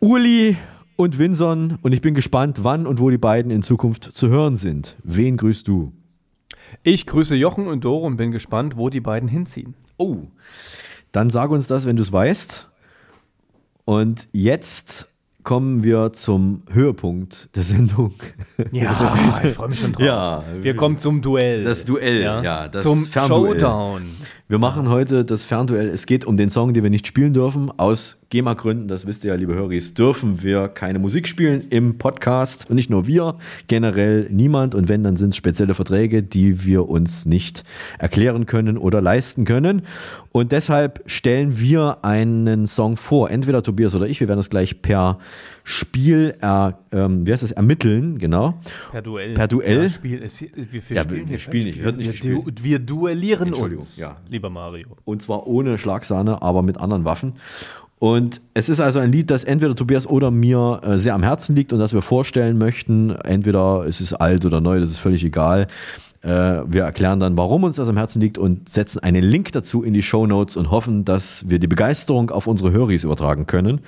[0.00, 0.56] Uli
[0.96, 4.56] und Winson und ich bin gespannt, wann und wo die beiden in Zukunft zu hören
[4.56, 4.96] sind.
[5.02, 5.92] Wen grüßt du?
[6.82, 9.74] Ich grüße Jochen und Doro und bin gespannt, wo die beiden hinziehen.
[9.96, 10.18] Oh.
[11.10, 12.68] Dann sag uns das, wenn du es weißt.
[13.84, 15.09] Und jetzt
[15.42, 18.14] kommen wir zum Höhepunkt der Sendung.
[18.72, 20.04] Ja, ich freue mich schon drauf.
[20.04, 21.62] Ja, Wir kommen zum Duell.
[21.62, 23.60] Das Duell, ja, das zum Fernduell.
[23.60, 24.02] Showdown.
[24.50, 25.90] Wir machen heute das Fernduell.
[25.90, 27.70] Es geht um den Song, den wir nicht spielen dürfen.
[27.76, 32.68] Aus GEMA-Gründen, das wisst ihr ja, liebe Höris, dürfen wir keine Musik spielen im Podcast.
[32.68, 33.36] Und nicht nur wir,
[33.68, 34.74] generell niemand.
[34.74, 37.62] Und wenn, dann sind es spezielle Verträge, die wir uns nicht
[38.00, 39.82] erklären können oder leisten können.
[40.32, 43.30] Und deshalb stellen wir einen Song vor.
[43.30, 44.18] Entweder Tobias oder ich.
[44.18, 45.20] Wir werden das gleich per
[45.70, 48.54] Spiel er, ähm, wie heißt das, ermitteln, genau.
[48.90, 49.34] Per Duell.
[49.34, 49.82] Per Duell.
[49.84, 53.54] Ja, Spiel ist, wir, Ja, spielen wir spielen nicht, wird nicht wir, du, wir duellieren
[53.54, 54.16] uns, ja.
[54.28, 54.88] lieber Mario.
[55.04, 57.34] Und zwar ohne Schlagsahne, aber mit anderen Waffen.
[58.00, 61.54] Und es ist also ein Lied, das entweder Tobias oder mir äh, sehr am Herzen
[61.54, 63.10] liegt und das wir vorstellen möchten.
[63.10, 65.68] Entweder es ist alt oder neu, das ist völlig egal.
[66.22, 69.84] Äh, wir erklären dann, warum uns das am Herzen liegt und setzen einen Link dazu
[69.84, 73.82] in die Show Notes und hoffen, dass wir die Begeisterung auf unsere Höris übertragen können.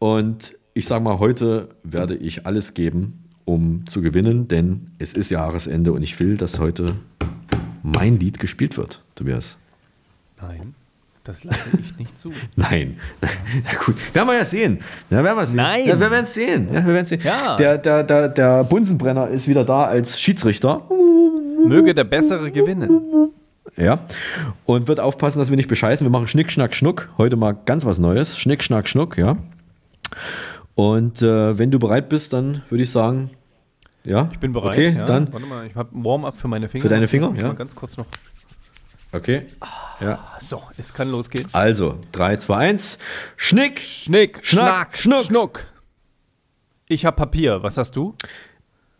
[0.00, 5.28] Und ich sage mal, heute werde ich alles geben, um zu gewinnen, denn es ist
[5.28, 6.94] Jahresende und ich will, dass heute
[7.82, 9.56] mein Lied gespielt wird, Tobias.
[10.40, 10.76] Nein,
[11.24, 12.30] das lasse ich nicht zu.
[12.56, 12.96] Nein.
[13.20, 14.78] Na gut, werden wir ja sehen.
[15.10, 15.56] Ja, werden wir sehen.
[15.56, 15.88] Nein.
[15.88, 16.68] Ja, wir werden es sehen.
[16.72, 17.20] Ja, wir werden sehen.
[17.24, 17.56] Ja.
[17.56, 20.82] Der, der, der, der Bunsenbrenner ist wieder da als Schiedsrichter.
[21.66, 23.32] Möge der Bessere gewinnen.
[23.76, 23.98] Ja.
[24.64, 26.06] Und wird aufpassen, dass wir nicht bescheißen.
[26.06, 27.08] Wir machen Schnick, Schnack, Schnuck.
[27.18, 28.38] Heute mal ganz was Neues.
[28.38, 29.36] Schnick, Schnack, Schnuck, ja.
[30.78, 33.30] Und äh, wenn du bereit bist, dann würde ich sagen,
[34.04, 34.28] ja.
[34.30, 34.74] Ich bin bereit.
[34.74, 35.06] Okay, ja.
[35.06, 35.32] dann.
[35.32, 36.82] Warte mal, ich habe ein Warm-up für meine Finger.
[36.82, 37.48] Für deine Finger, ja.
[37.48, 38.06] Mal ganz kurz noch.
[39.10, 39.46] Okay.
[40.00, 40.24] Ja.
[40.40, 41.48] So, es kann losgehen.
[41.50, 42.98] Also, 3, 2, 1.
[43.36, 45.66] Schnick, Schnick, Schnack, Schnack, Schnuck.
[46.86, 47.60] Ich habe Papier.
[47.64, 48.14] Was hast du?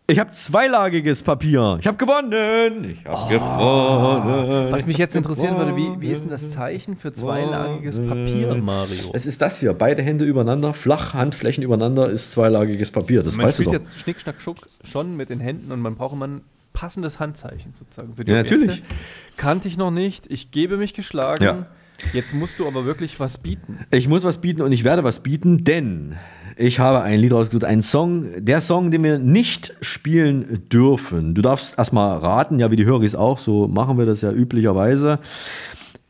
[0.09, 1.77] Ich habe zweilagiges Papier.
[1.79, 2.97] Ich habe gewonnen.
[2.97, 4.71] Ich habe gewonnen.
[4.71, 9.11] Was mich jetzt interessieren würde, wie, wie ist denn das Zeichen für zweilagiges Papier, Mario?
[9.13, 9.73] Es ist das hier.
[9.73, 13.21] Beide Hände übereinander, flach, Handflächen übereinander ist zweilagiges Papier.
[13.21, 13.73] Das man weißt du doch.
[13.73, 16.41] jetzt Schnick, Schnack, Schuck schon mit den Händen und man braucht immer ein
[16.73, 18.81] passendes Handzeichen sozusagen für die Ja, natürlich.
[19.37, 20.25] Kannte ich noch nicht.
[20.31, 21.43] Ich gebe mich geschlagen.
[21.43, 21.67] Ja.
[22.13, 23.85] Jetzt musst du aber wirklich was bieten.
[23.91, 26.15] Ich muss was bieten und ich werde was bieten, denn
[26.59, 31.33] ich habe ein Lied rausgesucht, einen Song, der Song, den wir nicht spielen dürfen.
[31.33, 35.19] Du darfst erstmal raten, ja, wie die Höris auch, so machen wir das ja üblicherweise.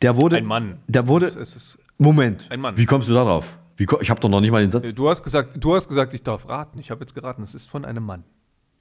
[0.01, 0.37] Der wurde.
[0.37, 0.77] Ein Mann.
[0.87, 1.27] Der wurde.
[1.27, 2.47] Es ist- es ist Moment.
[2.49, 2.75] ein Mann.
[2.77, 3.45] Wie kommst du da drauf?
[3.77, 4.93] Wie, ich habe doch noch nicht mal den Satz.
[4.93, 6.79] Du hast gesagt, du hast gesagt, ich darf raten.
[6.79, 8.23] Ich habe jetzt geraten, es ist von einem Mann.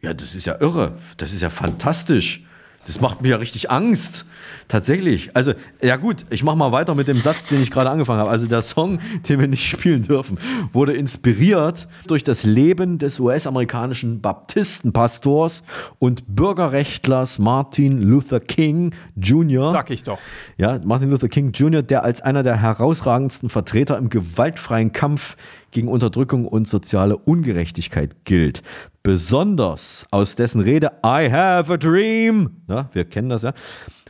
[0.00, 0.92] Ja, das ist ja irre.
[1.16, 2.44] Das ist ja fantastisch.
[2.88, 4.24] Das macht mir ja richtig Angst.
[4.66, 5.36] Tatsächlich.
[5.36, 8.30] Also, ja gut, ich mache mal weiter mit dem Satz, den ich gerade angefangen habe.
[8.30, 10.38] Also der Song, den wir nicht spielen dürfen,
[10.72, 15.64] wurde inspiriert durch das Leben des US-amerikanischen Baptistenpastors
[15.98, 19.70] und Bürgerrechtlers Martin Luther King Jr.
[19.70, 20.18] Sag ich doch.
[20.56, 25.36] Ja, Martin Luther King Jr., der als einer der herausragendsten Vertreter im gewaltfreien Kampf
[25.72, 28.62] gegen Unterdrückung und soziale Ungerechtigkeit gilt.
[29.08, 33.54] Besonders aus dessen Rede I have a dream, ja, wir kennen das ja,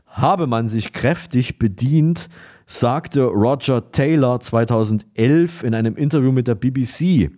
[0.09, 2.29] habe man sich kräftig bedient,
[2.67, 7.31] sagte Roger Taylor 2011 in einem Interview mit der BBC.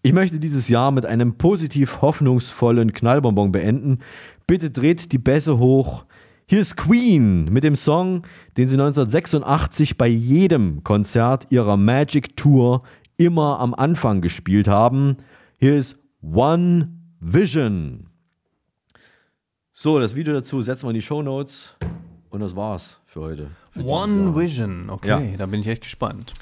[0.00, 3.98] Ich möchte dieses Jahr mit einem positiv hoffnungsvollen Knallbonbon beenden.
[4.46, 6.06] Bitte dreht die Bässe hoch.
[6.46, 8.22] Hier ist Queen mit dem Song,
[8.56, 12.82] den sie 1986 bei jedem Konzert ihrer Magic Tour
[13.18, 15.18] immer am Anfang gespielt haben.
[15.58, 16.88] Hier ist One
[17.20, 18.06] Vision.
[19.72, 21.76] So, das Video dazu setzen wir in die Show Notes.
[22.30, 23.48] Und das war's für heute.
[23.70, 24.34] Für One.
[24.36, 25.36] Vision, okay, Ja.
[25.38, 26.34] da bin ich echt gespannt.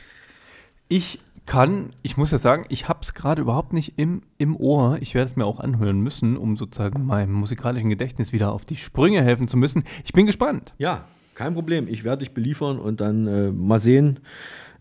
[0.89, 4.99] Ich kann, ich muss ja sagen, ich habe es gerade überhaupt nicht im, im Ohr.
[5.01, 8.77] Ich werde es mir auch anhören müssen, um sozusagen meinem musikalischen Gedächtnis wieder auf die
[8.77, 9.85] Sprünge helfen zu müssen.
[10.05, 10.74] Ich bin gespannt.
[10.79, 11.05] Ja,
[11.35, 11.87] kein Problem.
[11.87, 14.18] Ich werde dich beliefern und dann äh, mal sehen,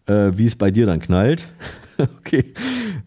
[0.08, 1.50] äh, wie es bei dir dann knallt.
[1.98, 2.54] okay.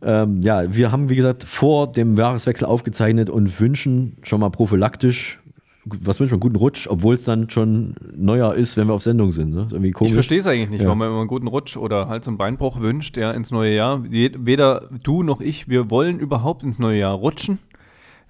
[0.03, 5.41] Ähm, ja, wir haben, wie gesagt, vor dem Jahreswechsel aufgezeichnet und wünschen schon mal prophylaktisch,
[5.85, 9.31] was wünschen wir, guten Rutsch, obwohl es dann schon Neujahr ist, wenn wir auf Sendung
[9.31, 9.55] sind.
[9.55, 9.69] Ne?
[9.71, 10.11] Irgendwie komisch.
[10.11, 10.87] Ich verstehe es eigentlich nicht, Ja.
[10.87, 14.03] warum man immer einen guten Rutsch oder Hals- und Beinbruch wünscht, ja, ins neue Jahr.
[14.05, 17.59] Weder du noch ich, wir wollen überhaupt ins neue Jahr rutschen.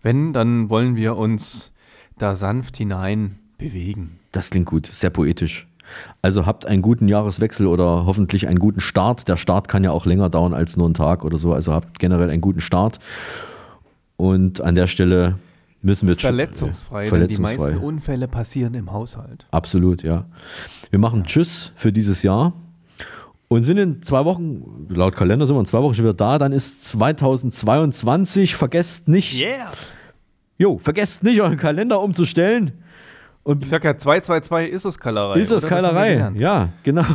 [0.03, 1.73] Wenn, dann wollen wir uns
[2.17, 4.19] da sanft hinein bewegen.
[4.33, 5.68] Das klingt gut, sehr poetisch.
[6.23, 9.29] Also habt einen guten Jahreswechsel oder hoffentlich einen guten Start.
[9.29, 11.53] Der Start kann ja auch länger dauern als nur einen Tag oder so.
[11.53, 12.99] Also habt generell einen guten Start.
[14.17, 15.37] Und an der Stelle
[15.83, 19.47] müssen wir Verletzungsfrei, äh, denn die meisten Unfälle passieren im Haushalt.
[19.51, 20.25] Absolut, ja.
[20.91, 22.53] Wir machen Tschüss für dieses Jahr
[23.49, 26.39] und sind in zwei Wochen, laut Kalender sind wir in zwei Wochen schon wieder da.
[26.39, 28.57] Dann ist 2022.
[28.57, 29.71] Vergesst nicht, Yeah!
[30.59, 32.73] jo, vergesst nicht, euren Kalender umzustellen.
[33.43, 35.39] Und Ich sag ja, 222 ist es Kalerei.
[35.39, 36.33] Ist wir Keilerei?
[36.37, 37.05] Ja, genau.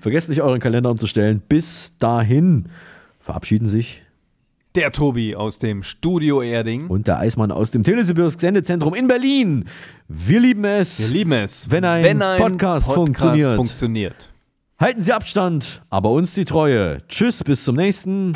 [0.00, 1.42] Vergesst nicht, euren Kalender umzustellen.
[1.48, 2.66] Bis dahin
[3.20, 4.02] verabschieden sich
[4.74, 6.86] Der Tobi aus dem Studio Erding.
[6.86, 9.66] und der Eismann aus dem Telesibirsk Sendezentrum in Berlin.
[10.08, 11.00] Wir lieben es.
[11.00, 13.56] Wir lieben es, wenn ein, Podcast, funktioniert.
[13.56, 14.30] funktioniert.
[14.78, 17.02] Halten Sie Abstand, aber uns die Treue.
[17.08, 18.32] Tschüss, bis zum nächsten.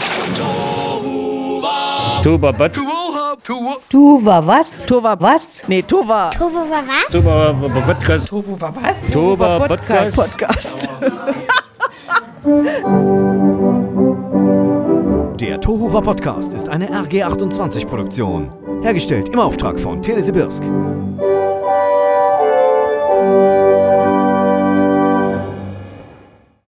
[2.23, 2.53] Tuba,
[3.45, 4.87] Du war was?
[4.87, 5.65] Tova was?
[5.67, 6.31] Nee, Tova.
[6.31, 7.11] Tovo war was?
[7.11, 7.53] Tuba,
[7.85, 8.33] Podcast.
[8.33, 9.69] War was?
[9.69, 10.17] Podcast.
[10.17, 10.17] Podcast.
[10.17, 10.89] Podcast.
[15.41, 18.49] Der Tohuwa Podcast ist eine RG28-Produktion.
[18.83, 20.63] Hergestellt im Auftrag von Telesibirsk.